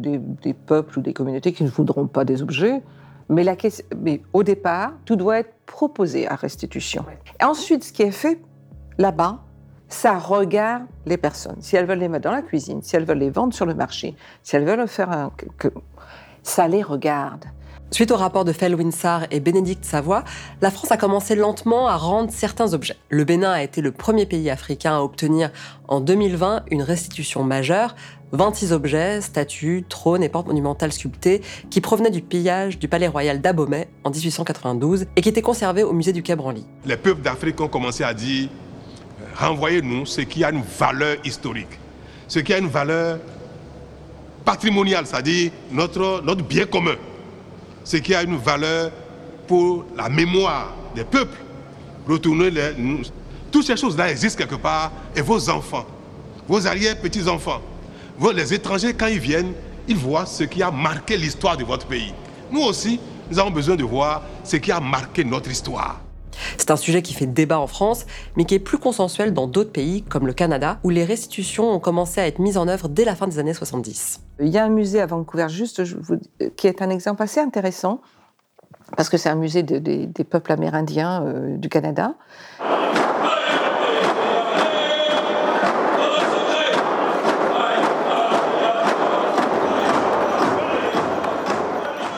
peuples 0.65 0.99
ou 0.99 1.01
des 1.01 1.13
communautés 1.13 1.53
qui 1.53 1.63
ne 1.63 1.69
voudront 1.69 2.07
pas 2.07 2.25
des 2.25 2.41
objets, 2.41 2.81
mais, 3.29 3.43
la 3.43 3.55
mais 3.97 4.21
au 4.33 4.43
départ, 4.43 4.93
tout 5.05 5.15
doit 5.15 5.39
être 5.39 5.53
proposé 5.65 6.27
à 6.27 6.35
restitution. 6.35 7.05
Et 7.39 7.43
ensuite, 7.43 7.83
ce 7.83 7.93
qui 7.93 8.01
est 8.01 8.11
fait 8.11 8.39
là-bas, 8.97 9.39
ça 9.89 10.17
regarde 10.17 10.85
les 11.05 11.17
personnes. 11.17 11.57
Si 11.59 11.75
elles 11.75 11.85
veulent 11.85 11.99
les 11.99 12.09
mettre 12.09 12.23
dans 12.23 12.35
la 12.35 12.41
cuisine, 12.41 12.81
si 12.81 12.95
elles 12.95 13.05
veulent 13.05 13.19
les 13.19 13.29
vendre 13.29 13.53
sur 13.53 13.65
le 13.65 13.75
marché, 13.75 14.15
si 14.41 14.55
elles 14.55 14.65
veulent 14.65 14.87
faire 14.87 15.11
un... 15.11 15.31
ça 16.41 16.67
les 16.67 16.81
regarde. 16.81 17.45
Suite 17.91 18.09
au 18.09 18.15
rapport 18.15 18.43
de 18.43 18.51
Fell-Winsar 18.51 19.27
et 19.29 19.39
Bénédicte 19.39 19.85
Savoie, 19.85 20.23
la 20.63 20.71
France 20.71 20.91
a 20.91 20.97
commencé 20.97 21.35
lentement 21.35 21.87
à 21.87 21.95
rendre 21.95 22.31
certains 22.31 22.73
objets. 22.73 22.95
Le 23.09 23.23
Bénin 23.23 23.51
a 23.51 23.61
été 23.61 23.81
le 23.81 23.91
premier 23.91 24.25
pays 24.25 24.49
africain 24.49 24.95
à 24.95 25.01
obtenir 25.01 25.51
en 25.87 26.01
2020 26.01 26.63
une 26.71 26.81
restitution 26.81 27.43
majeure, 27.43 27.93
26 28.31 28.73
objets, 28.73 29.21
statues, 29.21 29.85
trônes 29.87 30.23
et 30.23 30.29
portes 30.29 30.47
monumentales 30.47 30.91
sculptées 30.91 31.43
qui 31.69 31.81
provenaient 31.81 32.09
du 32.09 32.23
pillage 32.23 32.79
du 32.79 32.87
palais 32.87 33.07
royal 33.07 33.41
d'Abomey 33.41 33.87
en 34.03 34.09
1892 34.09 35.05
et 35.15 35.21
qui 35.21 35.29
étaient 35.29 35.43
conservés 35.43 35.83
au 35.83 35.93
musée 35.93 36.13
du 36.13 36.23
Quai 36.23 36.35
Branly. 36.35 36.65
Les 36.87 36.97
peuples 36.97 37.21
d'Afrique 37.21 37.61
ont 37.61 37.67
commencé 37.67 38.03
à 38.03 38.15
dire 38.15 38.49
renvoyez-nous 39.35 40.05
ce 40.05 40.21
qui 40.21 40.43
a 40.43 40.51
une 40.51 40.63
valeur 40.63 41.17
historique, 41.23 41.79
ce 42.27 42.39
qui 42.39 42.53
a 42.53 42.57
une 42.57 42.67
valeur 42.67 43.19
patrimoniale, 44.45 45.05
c'est-à-dire 45.05 45.51
notre, 45.71 46.21
notre 46.23 46.43
bien 46.43 46.65
commun 46.65 46.95
ce 47.83 47.97
qui 47.97 48.15
a 48.15 48.23
une 48.23 48.37
valeur 48.37 48.91
pour 49.47 49.85
la 49.95 50.09
mémoire 50.09 50.73
des 50.95 51.03
peuples. 51.03 51.37
Retournez 52.07 52.49
les, 52.49 52.71
toutes 53.51 53.65
ces 53.65 53.77
choses-là 53.77 54.09
existent 54.11 54.43
quelque 54.43 54.59
part 54.59 54.91
et 55.15 55.21
vos 55.21 55.49
enfants, 55.49 55.85
vos 56.47 56.65
arrière-petits-enfants, 56.65 57.61
les 58.35 58.53
étrangers, 58.53 58.93
quand 58.93 59.07
ils 59.07 59.19
viennent, 59.19 59.53
ils 59.87 59.97
voient 59.97 60.25
ce 60.25 60.43
qui 60.43 60.61
a 60.63 60.71
marqué 60.71 61.17
l'histoire 61.17 61.57
de 61.57 61.63
votre 61.63 61.85
pays. 61.87 62.13
Nous 62.51 62.61
aussi, 62.61 62.99
nous 63.29 63.39
avons 63.39 63.51
besoin 63.51 63.75
de 63.75 63.83
voir 63.83 64.21
ce 64.43 64.57
qui 64.57 64.71
a 64.71 64.79
marqué 64.79 65.23
notre 65.23 65.49
histoire. 65.49 65.99
C'est 66.57 66.71
un 66.71 66.75
sujet 66.75 67.01
qui 67.01 67.13
fait 67.13 67.25
débat 67.25 67.59
en 67.59 67.67
France, 67.67 68.05
mais 68.35 68.45
qui 68.45 68.55
est 68.55 68.59
plus 68.59 68.77
consensuel 68.77 69.33
dans 69.33 69.47
d'autres 69.47 69.71
pays, 69.71 70.03
comme 70.03 70.27
le 70.27 70.33
Canada, 70.33 70.79
où 70.83 70.89
les 70.89 71.05
restitutions 71.05 71.71
ont 71.71 71.79
commencé 71.79 72.21
à 72.21 72.27
être 72.27 72.39
mises 72.39 72.57
en 72.57 72.67
œuvre 72.67 72.87
dès 72.87 73.05
la 73.05 73.15
fin 73.15 73.27
des 73.27 73.39
années 73.39 73.53
70. 73.53 74.21
Il 74.39 74.49
y 74.49 74.57
a 74.57 74.65
un 74.65 74.69
musée 74.69 75.01
à 75.01 75.05
Vancouver, 75.05 75.47
juste, 75.49 75.81
qui 76.55 76.67
est 76.67 76.81
un 76.81 76.89
exemple 76.89 77.23
assez 77.23 77.39
intéressant, 77.39 78.01
parce 78.95 79.09
que 79.09 79.17
c'est 79.17 79.29
un 79.29 79.35
musée 79.35 79.63
des 79.63 80.23
peuples 80.23 80.51
amérindiens 80.51 81.23
euh, 81.23 81.57
du 81.57 81.69
Canada. 81.69 82.15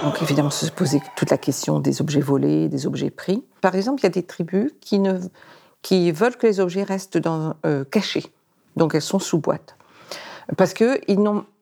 Donc 0.06 0.22
évidemment, 0.22 0.52
se 0.52 0.70
poser 0.70 1.02
toute 1.16 1.32
la 1.32 1.40
question 1.40 1.80
des 1.80 2.00
objets 2.00 2.22
volés, 2.22 2.70
des 2.70 2.86
objets 2.86 3.10
pris. 3.10 3.44
Par 3.62 3.74
exemple, 3.74 4.02
il 4.02 4.04
y 4.04 4.06
a 4.06 4.10
des 4.10 4.22
tribus 4.22 4.72
qui, 4.80 5.00
ne, 5.00 5.18
qui 5.82 6.12
veulent 6.12 6.38
que 6.38 6.46
les 6.46 6.60
objets 6.60 6.84
restent 6.84 7.18
dans, 7.18 7.56
euh, 7.66 7.84
cachés. 7.84 8.28
Donc 8.76 8.94
elles 8.94 9.02
sont 9.02 9.18
sous 9.18 9.40
boîte. 9.40 9.76
Parce 10.58 10.76
qu'elles 10.76 11.02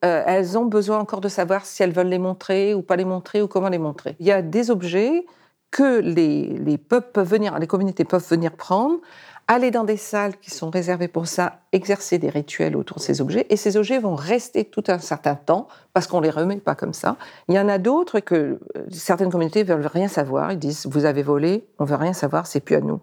euh, 0.04 0.56
ont 0.56 0.64
besoin 0.66 0.98
encore 0.98 1.22
de 1.22 1.30
savoir 1.30 1.64
si 1.64 1.82
elles 1.82 1.92
veulent 1.92 2.08
les 2.08 2.18
montrer 2.18 2.74
ou 2.74 2.82
pas 2.82 2.96
les 2.96 3.06
montrer 3.06 3.40
ou 3.40 3.48
comment 3.48 3.70
les 3.70 3.78
montrer. 3.78 4.14
Il 4.20 4.26
y 4.26 4.32
a 4.32 4.42
des 4.42 4.70
objets 4.70 5.24
que 5.70 6.00
les, 6.00 6.58
les 6.58 6.76
peuples 6.76 7.12
peuvent 7.14 7.30
venir, 7.30 7.58
les 7.58 7.66
communautés 7.66 8.04
peuvent 8.04 8.28
venir 8.28 8.52
prendre 8.52 8.98
aller 9.46 9.70
dans 9.70 9.84
des 9.84 9.96
salles 9.96 10.36
qui 10.40 10.50
sont 10.50 10.70
réservées 10.70 11.08
pour 11.08 11.26
ça, 11.26 11.60
exercer 11.72 12.18
des 12.18 12.30
rituels 12.30 12.76
autour 12.76 12.98
de 12.98 13.02
ces 13.02 13.20
objets, 13.20 13.46
et 13.50 13.56
ces 13.56 13.76
objets 13.76 13.98
vont 13.98 14.14
rester 14.14 14.64
tout 14.64 14.84
un 14.88 14.98
certain 14.98 15.34
temps, 15.34 15.68
parce 15.92 16.06
qu'on 16.06 16.20
les 16.20 16.30
remet 16.30 16.56
pas 16.56 16.74
comme 16.74 16.94
ça. 16.94 17.16
Il 17.48 17.54
y 17.54 17.58
en 17.58 17.68
a 17.68 17.78
d'autres 17.78 18.20
que 18.20 18.34
euh, 18.34 18.58
certaines 18.90 19.30
communautés 19.30 19.62
veulent 19.62 19.86
rien 19.86 20.08
savoir, 20.08 20.52
ils 20.52 20.58
disent, 20.58 20.86
vous 20.86 21.04
avez 21.04 21.22
volé, 21.22 21.66
on 21.78 21.84
veut 21.84 21.96
rien 21.96 22.12
savoir, 22.12 22.46
c'est 22.46 22.60
plus 22.60 22.76
à 22.76 22.80
nous. 22.80 23.00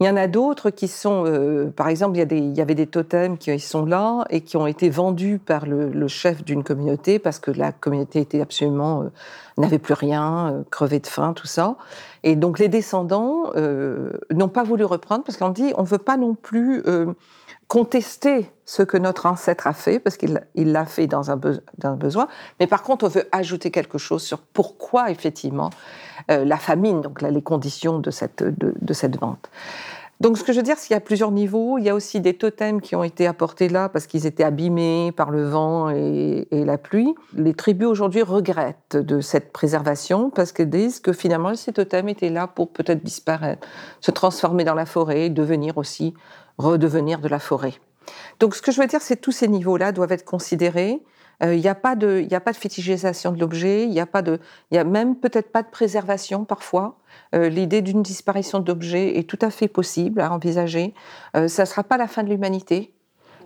Il 0.00 0.06
y 0.06 0.10
en 0.10 0.16
a 0.16 0.26
d'autres 0.26 0.70
qui 0.70 0.88
sont, 0.88 1.24
euh, 1.24 1.70
par 1.70 1.88
exemple, 1.88 2.18
il 2.18 2.56
y, 2.56 2.60
avait 2.60 2.74
des 2.74 2.88
totems 2.88 3.38
qui 3.38 3.60
sont 3.60 3.86
là 3.86 4.24
et 4.28 4.40
qui 4.40 4.56
ont 4.56 4.66
été 4.66 4.90
vendus 4.90 5.38
par 5.38 5.66
le, 5.66 6.08
chef 6.08 6.42
d'une 6.42 6.64
communauté 6.64 7.20
parce 7.20 7.38
que 7.38 7.52
la 7.52 7.70
communauté 7.70 8.20
était 8.20 8.40
absolument 8.40 9.02
euh, 9.02 9.08
n'avait 9.58 9.78
plus 9.78 9.94
rien, 9.94 10.48
euh, 10.48 10.62
crevé 10.70 11.00
de 11.00 11.06
faim, 11.06 11.32
tout 11.32 11.46
ça. 11.46 11.76
Et 12.22 12.36
donc 12.36 12.58
les 12.58 12.68
descendants 12.68 13.52
n'ont 14.30 14.48
pas 14.48 14.62
voulu 14.62 14.84
reprendre 14.84 15.24
parce 15.24 15.36
qu'on 15.36 15.50
dit 15.50 15.72
on 15.76 15.82
veut 15.82 15.98
pas 15.98 16.16
non 16.16 16.34
plus 16.34 16.82
contester 17.68 18.50
ce 18.64 18.82
que 18.82 18.96
notre 18.96 19.26
ancêtre 19.26 19.66
a 19.66 19.74
fait, 19.74 19.98
parce 19.98 20.16
qu'il 20.16 20.40
l'a 20.56 20.86
fait 20.86 21.06
dans 21.06 21.30
un, 21.30 21.36
besoin, 21.36 22.28
mais 22.60 22.66
par 22.66 22.82
contre, 22.82 23.04
on 23.04 23.08
veut 23.08 23.28
ajouter 23.30 23.70
quelque 23.70 23.98
chose 23.98 24.22
sur 24.22 24.38
pourquoi, 24.38 25.10
effectivement, 25.10 25.68
la 26.28 26.56
famine, 26.56 27.02
donc 27.02 27.20
là, 27.20 27.30
les 27.30 27.42
conditions 27.42 27.98
de 27.98 28.10
cette, 28.10 28.42
de 28.42 28.92
cette 28.94 29.20
vente. 29.20 29.50
Donc, 30.20 30.38
ce 30.38 30.44
que 30.44 30.52
je 30.52 30.58
veux 30.58 30.62
dire, 30.62 30.76
c'est 30.78 30.86
qu'il 30.86 30.94
y 30.94 30.96
a 30.96 31.00
plusieurs 31.00 31.32
niveaux. 31.32 31.76
Il 31.78 31.84
y 31.84 31.88
a 31.88 31.94
aussi 31.94 32.20
des 32.20 32.34
totems 32.34 32.80
qui 32.80 32.94
ont 32.94 33.02
été 33.02 33.26
apportés 33.26 33.68
là 33.68 33.88
parce 33.88 34.06
qu'ils 34.06 34.26
étaient 34.26 34.44
abîmés 34.44 35.12
par 35.16 35.30
le 35.30 35.44
vent 35.44 35.90
et, 35.90 36.46
la 36.52 36.78
pluie. 36.78 37.14
Les 37.34 37.52
tribus 37.52 37.88
aujourd'hui 37.88 38.22
regrettent 38.22 38.96
de 38.96 39.20
cette 39.20 39.52
préservation 39.52 40.30
parce 40.30 40.52
qu'elles 40.52 40.70
disent 40.70 41.00
que 41.00 41.12
finalement, 41.12 41.54
ces 41.54 41.72
totems 41.72 42.08
étaient 42.08 42.30
là 42.30 42.46
pour 42.46 42.70
peut-être 42.70 43.02
disparaître, 43.02 43.66
se 44.00 44.10
transformer 44.10 44.64
dans 44.64 44.74
la 44.74 44.86
forêt, 44.86 45.30
devenir 45.30 45.78
aussi, 45.78 46.14
redevenir 46.58 47.18
de 47.18 47.28
la 47.28 47.38
forêt. 47.38 47.74
Donc, 48.40 48.54
ce 48.54 48.62
que 48.62 48.72
je 48.72 48.80
veux 48.80 48.86
dire, 48.86 49.00
c'est 49.00 49.16
que 49.16 49.22
tous 49.22 49.32
ces 49.32 49.48
niveaux-là 49.48 49.92
doivent 49.92 50.12
être 50.12 50.24
considérés. 50.24 51.02
Euh, 51.42 51.54
il 51.54 51.60
n'y 51.60 51.68
a 51.68 51.74
pas 51.74 51.96
de, 51.96 52.24
il 52.24 52.34
a 52.34 52.40
pas 52.40 52.52
de 52.52 52.56
fétichisation 52.56 53.32
de 53.32 53.40
l'objet. 53.40 53.84
Il 53.84 53.90
n'y 53.90 54.00
a 54.00 54.06
pas 54.06 54.22
de, 54.22 54.38
y 54.70 54.78
a 54.78 54.84
même 54.84 55.16
peut-être 55.16 55.50
pas 55.50 55.62
de 55.62 55.68
préservation 55.68 56.44
parfois. 56.44 56.98
Euh, 57.34 57.48
l'idée 57.48 57.82
d'une 57.82 58.02
disparition 58.02 58.60
d'objets 58.60 59.18
est 59.18 59.28
tout 59.28 59.38
à 59.40 59.50
fait 59.50 59.68
possible 59.68 60.20
à 60.20 60.32
envisager. 60.32 60.94
Euh, 61.36 61.48
ça 61.48 61.62
ne 61.62 61.66
sera 61.66 61.84
pas 61.84 61.96
la 61.96 62.06
fin 62.06 62.22
de 62.22 62.28
l'humanité. 62.28 62.94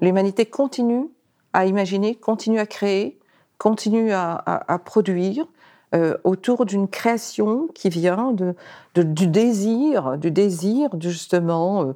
L'humanité 0.01 0.47
continue 0.47 1.09
à 1.53 1.67
imaginer, 1.67 2.15
continue 2.15 2.59
à 2.59 2.67
créer, 2.67 3.19
continue 3.57 4.13
à, 4.13 4.81
produire 4.85 5.47
autour 6.23 6.67
d'une 6.67 6.87
création 6.87 7.67
qui 7.75 7.89
vient 7.89 8.33
du 8.95 9.27
désir, 9.27 10.19
du 10.19 10.31
désir 10.31 10.91
justement 11.01 11.95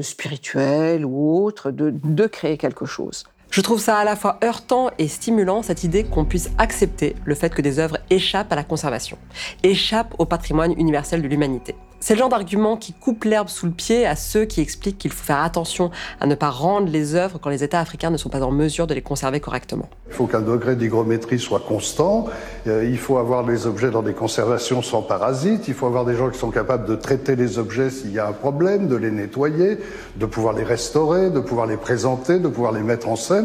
spirituel 0.00 1.04
ou 1.04 1.44
autre, 1.44 1.70
de 1.72 2.26
créer 2.26 2.56
quelque 2.56 2.86
chose. 2.86 3.24
Je 3.52 3.60
trouve 3.60 3.80
ça 3.80 3.98
à 3.98 4.04
la 4.04 4.16
fois 4.16 4.38
heurtant 4.42 4.88
et 4.96 5.08
stimulant, 5.08 5.62
cette 5.62 5.84
idée 5.84 6.04
qu'on 6.04 6.24
puisse 6.24 6.48
accepter 6.56 7.14
le 7.26 7.34
fait 7.34 7.54
que 7.54 7.60
des 7.60 7.78
œuvres 7.78 7.98
échappent 8.08 8.50
à 8.50 8.56
la 8.56 8.64
conservation, 8.64 9.18
échappent 9.62 10.14
au 10.18 10.24
patrimoine 10.24 10.72
universel 10.78 11.20
de 11.20 11.28
l'humanité. 11.28 11.74
C'est 12.02 12.14
le 12.14 12.18
genre 12.18 12.30
d'argument 12.30 12.76
qui 12.76 12.92
coupe 12.92 13.22
l'herbe 13.22 13.46
sous 13.46 13.66
le 13.66 13.70
pied 13.70 14.06
à 14.06 14.16
ceux 14.16 14.44
qui 14.44 14.60
expliquent 14.60 14.98
qu'il 14.98 15.12
faut 15.12 15.22
faire 15.22 15.38
attention 15.38 15.92
à 16.20 16.26
ne 16.26 16.34
pas 16.34 16.50
rendre 16.50 16.90
les 16.90 17.14
œuvres 17.14 17.38
quand 17.38 17.48
les 17.48 17.62
États 17.62 17.78
africains 17.78 18.10
ne 18.10 18.16
sont 18.16 18.28
pas 18.28 18.42
en 18.42 18.50
mesure 18.50 18.88
de 18.88 18.94
les 18.94 19.02
conserver 19.02 19.38
correctement. 19.38 19.88
Il 20.08 20.14
faut 20.14 20.26
qu'un 20.26 20.40
degré 20.40 20.74
d'hygrométrie 20.74 21.38
soit 21.38 21.60
constant, 21.60 22.26
euh, 22.66 22.84
il 22.84 22.98
faut 22.98 23.18
avoir 23.18 23.46
les 23.46 23.68
objets 23.68 23.92
dans 23.92 24.02
des 24.02 24.14
conservations 24.14 24.82
sans 24.82 25.02
parasites, 25.02 25.68
il 25.68 25.74
faut 25.74 25.86
avoir 25.86 26.04
des 26.04 26.16
gens 26.16 26.28
qui 26.28 26.38
sont 26.38 26.50
capables 26.50 26.88
de 26.88 26.96
traiter 26.96 27.36
les 27.36 27.58
objets 27.58 27.88
s'il 27.88 28.12
y 28.12 28.18
a 28.18 28.26
un 28.26 28.32
problème, 28.32 28.88
de 28.88 28.96
les 28.96 29.12
nettoyer, 29.12 29.78
de 30.16 30.26
pouvoir 30.26 30.54
les 30.54 30.64
restaurer, 30.64 31.30
de 31.30 31.38
pouvoir 31.38 31.66
les 31.66 31.76
présenter, 31.76 32.40
de 32.40 32.48
pouvoir 32.48 32.72
les 32.72 32.82
mettre 32.82 33.08
en 33.08 33.16
scène. 33.16 33.41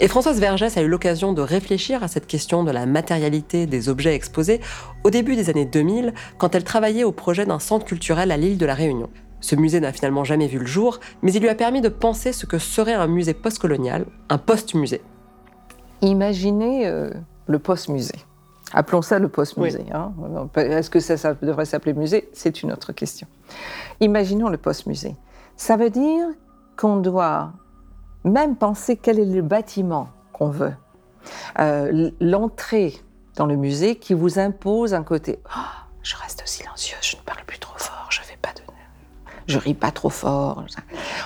Et 0.00 0.06
Françoise 0.06 0.38
Vergès 0.38 0.76
a 0.76 0.82
eu 0.82 0.86
l'occasion 0.86 1.32
de 1.32 1.42
réfléchir 1.42 2.04
à 2.04 2.08
cette 2.08 2.28
question 2.28 2.62
de 2.62 2.70
la 2.70 2.86
matérialité 2.86 3.66
des 3.66 3.88
objets 3.88 4.14
exposés 4.14 4.60
au 5.02 5.10
début 5.10 5.34
des 5.34 5.50
années 5.50 5.64
2000, 5.64 6.14
quand 6.38 6.54
elle 6.54 6.62
travaillait 6.62 7.02
au 7.02 7.10
projet 7.10 7.46
d'un 7.46 7.58
centre 7.58 7.84
culturel 7.84 8.30
à 8.30 8.36
l'île 8.36 8.58
de 8.58 8.66
la 8.66 8.74
Réunion. 8.74 9.10
Ce 9.40 9.56
musée 9.56 9.80
n'a 9.80 9.92
finalement 9.92 10.22
jamais 10.22 10.46
vu 10.46 10.58
le 10.58 10.66
jour, 10.66 11.00
mais 11.22 11.32
il 11.32 11.42
lui 11.42 11.48
a 11.48 11.54
permis 11.56 11.80
de 11.80 11.88
penser 11.88 12.32
ce 12.32 12.46
que 12.46 12.58
serait 12.58 12.94
un 12.94 13.08
musée 13.08 13.34
postcolonial, 13.34 14.06
un 14.28 14.38
post-musée. 14.38 15.00
Imaginez 16.00 16.86
euh, 16.86 17.10
le 17.46 17.58
post-musée. 17.58 18.18
Appelons 18.72 19.02
ça 19.02 19.18
le 19.18 19.28
post-musée. 19.28 19.86
Hein. 19.92 20.12
Est-ce 20.56 20.90
que 20.90 21.00
ça, 21.00 21.16
ça 21.16 21.34
devrait 21.34 21.64
s'appeler 21.64 21.94
musée? 21.94 22.28
C'est 22.34 22.62
une 22.62 22.72
autre 22.72 22.92
question. 22.92 23.26
Imaginons 24.00 24.48
le 24.48 24.58
post-musée. 24.58 25.16
Ça 25.56 25.76
veut 25.76 25.90
dire 25.90 26.26
qu'on 26.76 26.98
doit 26.98 27.52
même 28.24 28.56
penser 28.56 28.96
quel 28.96 29.18
est 29.18 29.24
le 29.24 29.42
bâtiment 29.42 30.08
qu'on 30.32 30.50
veut. 30.50 30.74
Euh, 31.58 32.10
l'entrée 32.20 32.94
dans 33.36 33.46
le 33.46 33.56
musée 33.56 33.96
qui 33.96 34.14
vous 34.14 34.38
impose 34.38 34.94
un 34.94 35.02
côté 35.02 35.40
oh, 35.46 35.60
je 36.02 36.16
reste 36.16 36.42
silencieuse, 36.46 36.98
je 37.02 37.16
ne 37.16 37.22
parle 37.22 37.44
plus 37.46 37.58
trop 37.58 37.76
fort, 37.76 38.06
je 38.10 38.20
fais 38.20 38.38
pas 38.40 38.52
de 38.54 38.62
je 39.48 39.58
ris 39.58 39.74
pas 39.74 39.90
trop 39.90 40.10
fort. 40.10 40.64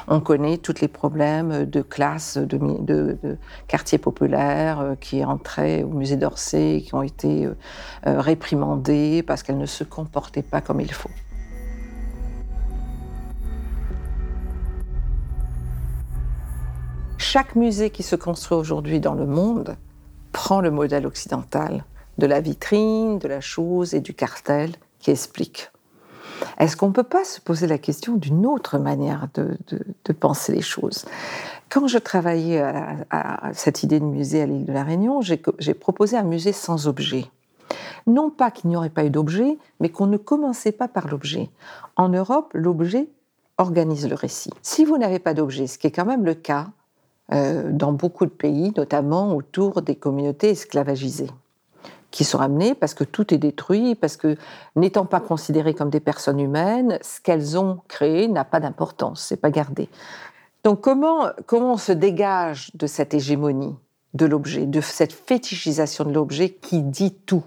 On 0.06 0.20
connaît 0.20 0.56
tous 0.56 0.80
les 0.80 0.88
problèmes 0.88 1.66
de 1.66 1.82
classe, 1.82 2.38
de, 2.38 2.56
de, 2.56 3.36
quartiers 3.66 3.98
populaires 3.98 4.80
euh, 4.80 4.94
qui 4.94 5.24
entraient 5.24 5.82
au 5.82 5.88
musée 5.88 6.16
d'Orsay, 6.16 6.82
qui 6.86 6.94
ont 6.94 7.02
été 7.02 7.46
euh, 7.46 8.20
réprimandés 8.20 9.22
parce 9.24 9.42
qu'elles 9.42 9.58
ne 9.58 9.66
se 9.66 9.84
comportaient 9.84 10.42
pas 10.42 10.60
comme 10.60 10.80
il 10.80 10.92
faut. 10.92 11.10
Chaque 17.34 17.56
musée 17.56 17.88
qui 17.88 18.02
se 18.02 18.14
construit 18.14 18.58
aujourd'hui 18.58 19.00
dans 19.00 19.14
le 19.14 19.24
monde 19.24 19.78
prend 20.32 20.60
le 20.60 20.70
modèle 20.70 21.06
occidental 21.06 21.82
de 22.18 22.26
la 22.26 22.42
vitrine, 22.42 23.18
de 23.18 23.26
la 23.26 23.40
chose 23.40 23.94
et 23.94 24.00
du 24.00 24.12
cartel 24.12 24.72
qui 24.98 25.12
explique. 25.12 25.70
Est-ce 26.58 26.76
qu'on 26.76 26.88
ne 26.88 26.92
peut 26.92 27.02
pas 27.02 27.24
se 27.24 27.40
poser 27.40 27.66
la 27.66 27.78
question 27.78 28.16
d'une 28.16 28.44
autre 28.44 28.76
manière 28.76 29.28
de, 29.32 30.12
penser 30.12 30.52
les 30.52 30.60
choses? 30.60 31.06
Quand 31.70 31.86
je 31.86 31.96
travaillais 31.96 32.60
à, 32.60 33.50
cette 33.54 33.82
idée 33.82 33.98
de 33.98 34.04
musée 34.04 34.42
à 34.42 34.46
l'île 34.46 34.66
de 34.66 34.72
la 34.74 34.84
Réunion, 34.84 35.22
j'ai 35.22 35.72
proposé 35.72 36.18
un 36.18 36.24
musée 36.24 36.52
sans 36.52 36.86
objet. 36.86 37.24
Non 38.06 38.28
pas 38.28 38.50
qu'il 38.50 38.68
n'y 38.68 38.76
aurait 38.76 38.90
pas 38.90 39.06
eu 39.06 39.10
d'objet, 39.10 39.56
mais 39.80 39.88
qu'on 39.88 40.06
ne 40.06 40.18
commençait 40.18 40.70
pas 40.70 40.86
par 40.86 41.08
l'objet. 41.08 41.48
En 41.96 42.10
Europe, 42.10 42.50
l'objet 42.52 43.08
organise 43.56 44.06
le 44.06 44.16
récit. 44.16 44.50
Si 44.60 44.84
vous 44.84 44.98
n'avez 44.98 45.18
pas 45.18 45.32
d'objet, 45.32 45.66
ce 45.66 45.78
qui 45.78 45.86
est 45.86 45.92
quand 45.92 46.04
même 46.04 46.26
le 46.26 46.34
cas, 46.34 46.68
dans 47.32 47.92
beaucoup 47.92 48.26
de 48.26 48.30
pays, 48.30 48.72
notamment 48.76 49.34
autour 49.34 49.82
des 49.82 49.96
communautés 49.96 50.50
esclavagisées, 50.50 51.30
qui 52.10 52.24
sont 52.24 52.40
amenées 52.40 52.74
parce 52.74 52.94
que 52.94 53.04
tout 53.04 53.32
est 53.32 53.38
détruit, 53.38 53.94
parce 53.94 54.16
que 54.16 54.36
n'étant 54.76 55.06
pas 55.06 55.20
considérées 55.20 55.74
comme 55.74 55.90
des 55.90 56.00
personnes 56.00 56.40
humaines, 56.40 56.98
ce 57.00 57.20
qu'elles 57.20 57.58
ont 57.58 57.80
créé 57.88 58.28
n'a 58.28 58.44
pas 58.44 58.60
d'importance, 58.60 59.24
c'est 59.26 59.40
pas 59.40 59.50
gardé. 59.50 59.88
Donc 60.64 60.80
comment, 60.80 61.26
comment 61.46 61.72
on 61.72 61.78
se 61.78 61.92
dégage 61.92 62.70
de 62.74 62.86
cette 62.86 63.14
hégémonie 63.14 63.74
de 64.14 64.26
l'objet, 64.26 64.66
de 64.66 64.80
cette 64.80 65.12
fétichisation 65.12 66.04
de 66.04 66.12
l'objet 66.12 66.50
qui 66.50 66.82
dit 66.82 67.14
tout? 67.26 67.44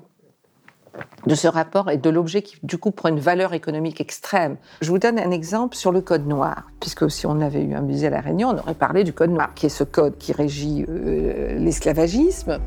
De 1.26 1.36
ce 1.36 1.48
rapport 1.48 1.90
et 1.90 1.98
de 1.98 2.10
l'objet 2.10 2.42
qui, 2.42 2.58
du 2.64 2.78
coup, 2.78 2.92
prend 2.92 3.10
une 3.10 3.20
valeur 3.20 3.54
économique 3.54 4.02
extrême. 4.02 4.58
Je 4.82 4.90
vous 4.90 5.00
donne 5.00 5.20
un 5.20 5.32
exemple 5.32 5.76
sur 5.76 5.92
le 5.92 6.02
code 6.02 6.28
noir, 6.28 6.70
puisque 6.80 7.10
si 7.10 7.26
on 7.26 7.42
avait 7.42 7.64
eu 7.64 7.74
un 7.74 7.82
musée 7.82 8.08
à 8.08 8.10
La 8.12 8.22
Réunion, 8.22 8.50
on 8.50 8.58
aurait 8.58 8.76
parlé 8.76 9.04
du 9.04 9.14
code 9.14 9.32
noir, 9.32 9.54
qui 9.54 9.66
est 9.66 9.70
ce 9.70 9.84
code 9.84 10.18
qui 10.18 10.34
régit 10.34 10.86
euh, 10.88 11.58
l'esclavagisme. 11.58 12.60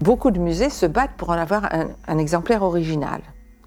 Beaucoup 0.00 0.30
de 0.30 0.38
musées 0.38 0.70
se 0.70 0.86
battent 0.86 1.16
pour 1.16 1.30
en 1.30 1.38
avoir 1.38 1.72
un, 1.72 1.88
un 2.06 2.18
exemplaire 2.18 2.62
original 2.62 3.22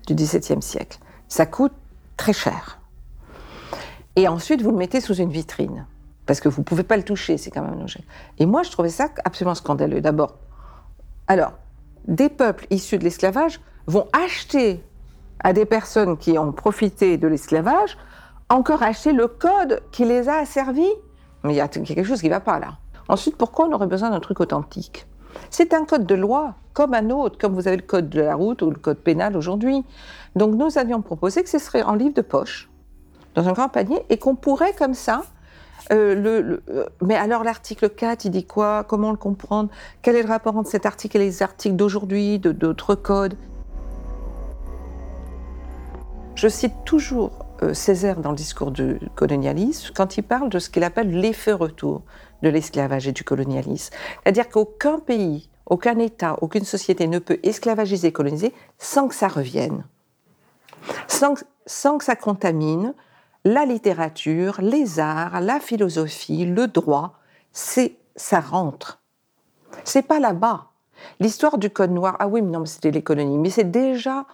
du 0.06 0.14
XVIIe 0.14 0.62
siècle. 0.62 1.00
Ça 1.28 1.46
coûte 1.46 1.74
très 2.16 2.34
cher. 2.34 2.80
Et 4.16 4.28
ensuite, 4.28 4.62
vous 4.62 4.72
le 4.72 4.78
mettez 4.78 5.02
sous 5.02 5.16
une 5.16 5.30
vitrine 5.30 5.86
parce 6.28 6.42
que 6.42 6.50
vous 6.50 6.62
ne 6.62 6.66
pouvez 6.66 6.84
pas 6.84 6.98
le 6.98 7.04
toucher, 7.04 7.38
c'est 7.38 7.50
quand 7.50 7.64
même 7.64 7.80
un 7.80 7.82
objet. 7.82 8.02
Et 8.38 8.46
moi, 8.46 8.62
je 8.62 8.70
trouvais 8.70 8.90
ça 8.90 9.10
absolument 9.24 9.56
scandaleux. 9.56 10.02
D'abord, 10.02 10.36
alors, 11.28 11.54
des 12.08 12.30
peuples 12.30 12.66
issus 12.70 12.98
de 12.98 13.04
l'esclavage 13.04 13.60
vont 13.86 14.08
acheter 14.14 14.84
à 15.44 15.54
des 15.54 15.66
personnes 15.66 16.18
qui 16.18 16.38
ont 16.38 16.52
profité 16.52 17.18
de 17.18 17.28
l'esclavage, 17.28 17.98
encore 18.50 18.82
acheter 18.82 19.12
le 19.12 19.28
code 19.28 19.82
qui 19.92 20.06
les 20.06 20.30
a 20.30 20.38
asservis. 20.38 20.92
Mais 21.44 21.54
il 21.54 21.58
y 21.58 21.62
a 21.62 21.68
quelque 21.68 22.04
chose 22.04 22.22
qui 22.22 22.28
ne 22.28 22.34
va 22.34 22.40
pas 22.40 22.60
là. 22.60 22.78
Ensuite, 23.10 23.38
pourquoi 23.38 23.68
on 23.68 23.74
aurait 23.74 23.88
besoin 23.88 24.10
d'un 24.10 24.20
truc 24.20 24.40
authentique? 24.40 25.06
C'est 25.50 25.74
un 25.74 25.86
code 25.86 26.06
de 26.06 26.16
loi, 26.16 26.56
comme 26.74 26.94
un 26.94 27.10
autre, 27.10 27.38
comme 27.38 27.54
vous 27.54 27.68
avez 27.68 27.78
le 27.78 27.84
code 27.84 28.10
de 28.10 28.22
la 28.22 28.36
route 28.36 28.62
ou 28.62 28.70
le 28.70 28.78
code 28.78 28.98
pénal 28.98 29.38
aujourd'hui. 29.38 29.84
Donc 30.36 30.56
nous 30.56 30.78
avions 30.78 31.02
proposé 31.02 31.44
que 31.44 31.50
ce 31.50 31.60
serait 31.60 31.84
en 31.84 31.94
livre 31.94 32.14
de 32.14 32.22
poche, 32.22 32.70
dans 33.36 33.48
un 33.48 33.54
grand 33.54 33.70
panier, 33.70 34.04
et 34.10 34.18
qu'on 34.18 34.36
pourrait 34.36 34.74
comme 34.74 34.94
ça 34.94 35.24
euh, 35.92 36.58
euh, 36.70 36.86
mais 37.02 37.16
alors 37.16 37.44
l'article 37.44 37.90
4, 37.90 38.26
il 38.26 38.32
dit 38.32 38.46
quoi? 38.46 38.84
Comment 38.84 39.12
le 39.12 39.18
comprendre? 39.18 39.70
Quel 40.02 40.16
est 40.16 40.24
le 40.24 40.30
rapport 40.30 40.58
entre 40.58 40.70
cet 40.70 40.86
article 40.86 41.18
et 41.18 41.20
les 41.20 41.44
articles 41.44 41.76
d'aujourd'hui, 41.76 42.40
d'autres 42.40 42.96
codes? 42.96 43.36
Je 46.36 46.48
cite 46.48 46.74
toujours 46.86 47.32
euh, 47.64 47.74
Césaire 47.74 48.20
dans 48.20 48.30
le 48.30 48.36
discours 48.36 48.72
du 48.72 49.00
colonialisme 49.16 49.92
quand 49.96 50.18
il 50.18 50.24
parle 50.24 50.50
de 50.50 50.60
ce 50.60 50.70
qu'il 50.70 50.84
appelle 50.84 51.10
l'effet 51.10 51.54
retour 51.54 52.04
de 52.44 52.50
l'esclavage 52.50 53.08
et 53.08 53.12
du 53.12 53.24
colonialisme. 53.24 53.96
C'est-à-dire 54.24 54.48
qu'aucun 54.50 55.00
pays, 55.00 55.50
aucun 55.66 55.98
État, 55.98 56.38
aucune 56.42 56.66
société 56.66 57.08
ne 57.08 57.18
peut 57.18 57.40
esclavagiser, 57.42 58.12
coloniser 58.12 58.54
sans 58.78 59.08
que 59.08 59.16
ça 59.16 59.28
revienne, 59.28 59.86
sans 61.08 61.98
que 61.98 62.04
ça 62.04 62.16
contamine, 62.16 62.94
la 63.48 63.66
littérature, 63.66 64.60
les 64.62 65.00
arts, 65.00 65.40
la 65.40 65.60
philosophie, 65.60 66.46
le 66.46 66.68
droit, 66.68 67.14
c'est 67.54 67.96
ça 68.16 68.42
rentre. 68.42 69.02
C'est 69.86 70.02
pas 70.02 70.20
là-bas. 70.20 70.68
L'histoire 71.20 71.58
du 71.58 71.70
code 71.70 71.92
noir, 71.92 72.18
ah 72.20 72.28
oui, 72.28 72.42
mais 72.42 72.52
non, 72.52 72.66
c'était 72.66 72.92
l'économie, 72.92 73.38
mais 73.38 73.50
c'est 73.50 73.72
déjà 73.72 74.26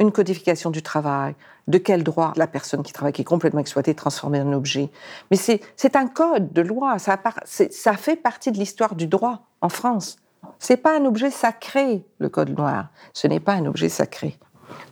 une 0.00 0.10
codification 0.10 0.70
du 0.70 0.82
travail, 0.82 1.34
de 1.68 1.78
quel 1.78 2.02
droit 2.02 2.32
la 2.36 2.46
personne 2.46 2.82
qui 2.82 2.92
travaille, 2.92 3.12
qui 3.12 3.22
est 3.22 3.26
complètement 3.26 3.60
exploitée, 3.60 3.94
transformée 3.94 4.40
en 4.40 4.52
objet. 4.52 4.90
Mais 5.30 5.36
c'est 5.36 5.96
un 5.96 6.08
code 6.08 6.52
de 6.52 6.62
loi, 6.62 6.98
ça, 6.98 7.18
ça 7.44 7.92
fait 7.92 8.16
partie 8.16 8.50
de 8.50 8.58
l'histoire 8.58 8.94
du 8.94 9.06
droit 9.06 9.46
en 9.60 9.68
France. 9.68 10.16
C'est 10.58 10.76
pas 10.76 10.96
un 10.98 11.04
objet 11.04 11.30
sacré, 11.30 12.04
le 12.18 12.28
code 12.28 12.56
noir. 12.56 12.88
Ce 13.12 13.26
n'est 13.28 13.40
pas 13.40 13.52
un 13.52 13.66
objet 13.66 13.88
sacré. 13.88 14.38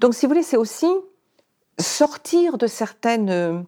Donc, 0.01 0.15
si 0.15 0.27
vous 0.27 0.31
voulez, 0.31 0.43
c'est 0.43 0.57
aussi 0.57 0.89
sortir 1.79 2.59
de 2.59 2.67
certaines 2.67 3.31
euh, 3.31 3.61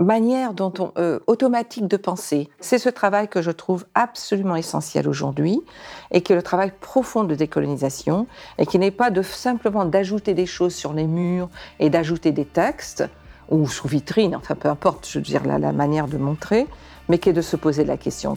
manières 0.00 0.54
dont 0.54 0.72
on, 0.78 0.92
euh, 0.98 1.18
automatiques 1.26 1.88
de 1.88 1.96
penser. 1.96 2.48
C'est 2.60 2.78
ce 2.78 2.88
travail 2.88 3.28
que 3.28 3.42
je 3.42 3.50
trouve 3.50 3.84
absolument 3.94 4.56
essentiel 4.56 5.08
aujourd'hui 5.08 5.60
et 6.10 6.20
qui 6.20 6.32
est 6.32 6.36
le 6.36 6.42
travail 6.42 6.72
profond 6.80 7.24
de 7.24 7.34
décolonisation 7.34 8.26
et 8.58 8.66
qui 8.66 8.78
n'est 8.78 8.90
pas 8.90 9.10
de 9.10 9.22
simplement 9.22 9.84
d'ajouter 9.84 10.34
des 10.34 10.46
choses 10.46 10.74
sur 10.74 10.92
les 10.92 11.06
murs 11.06 11.48
et 11.80 11.90
d'ajouter 11.90 12.32
des 12.32 12.44
textes 12.44 13.04
ou 13.50 13.66
sous 13.66 13.88
vitrine, 13.88 14.36
enfin 14.36 14.54
peu 14.54 14.68
importe, 14.68 15.08
je 15.08 15.18
veux 15.18 15.24
dire 15.24 15.42
la 15.44 15.72
manière 15.72 16.06
de 16.06 16.18
montrer, 16.18 16.66
mais 17.08 17.18
qui 17.18 17.30
est 17.30 17.32
de 17.32 17.40
se 17.40 17.56
poser 17.56 17.84
la 17.84 17.96
question 17.96 18.36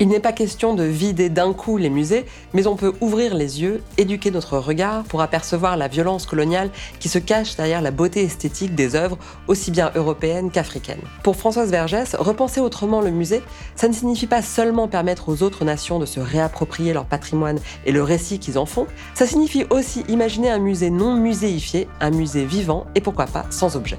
il 0.00 0.08
n'est 0.08 0.20
pas 0.20 0.32
question 0.32 0.74
de 0.74 0.84
vider 0.84 1.28
d'un 1.28 1.52
coup 1.52 1.76
les 1.76 1.90
musées, 1.90 2.24
mais 2.54 2.66
on 2.66 2.76
peut 2.76 2.92
ouvrir 3.00 3.34
les 3.34 3.62
yeux, 3.62 3.82
éduquer 3.96 4.30
notre 4.30 4.58
regard 4.58 5.02
pour 5.04 5.22
apercevoir 5.22 5.76
la 5.76 5.88
violence 5.88 6.24
coloniale 6.24 6.70
qui 7.00 7.08
se 7.08 7.18
cache 7.18 7.56
derrière 7.56 7.82
la 7.82 7.90
beauté 7.90 8.22
esthétique 8.22 8.74
des 8.74 8.94
œuvres, 8.94 9.18
aussi 9.48 9.70
bien 9.70 9.90
européennes 9.94 10.50
qu'africaines. 10.50 11.02
Pour 11.22 11.36
Françoise 11.36 11.70
Vergès, 11.70 12.14
repenser 12.14 12.60
autrement 12.60 13.00
le 13.00 13.10
musée, 13.10 13.42
ça 13.74 13.88
ne 13.88 13.92
signifie 13.92 14.26
pas 14.26 14.42
seulement 14.42 14.86
permettre 14.86 15.28
aux 15.28 15.42
autres 15.42 15.64
nations 15.64 15.98
de 15.98 16.06
se 16.06 16.20
réapproprier 16.20 16.92
leur 16.92 17.04
patrimoine 17.04 17.58
et 17.84 17.92
le 17.92 18.02
récit 18.02 18.38
qu'ils 18.38 18.58
en 18.58 18.66
font, 18.66 18.86
ça 19.14 19.26
signifie 19.26 19.64
aussi 19.70 20.04
imaginer 20.08 20.50
un 20.50 20.58
musée 20.58 20.90
non 20.90 21.14
muséifié, 21.14 21.88
un 22.00 22.10
musée 22.10 22.44
vivant 22.44 22.86
et 22.94 23.00
pourquoi 23.00 23.26
pas 23.26 23.46
sans 23.50 23.76
objet. 23.76 23.98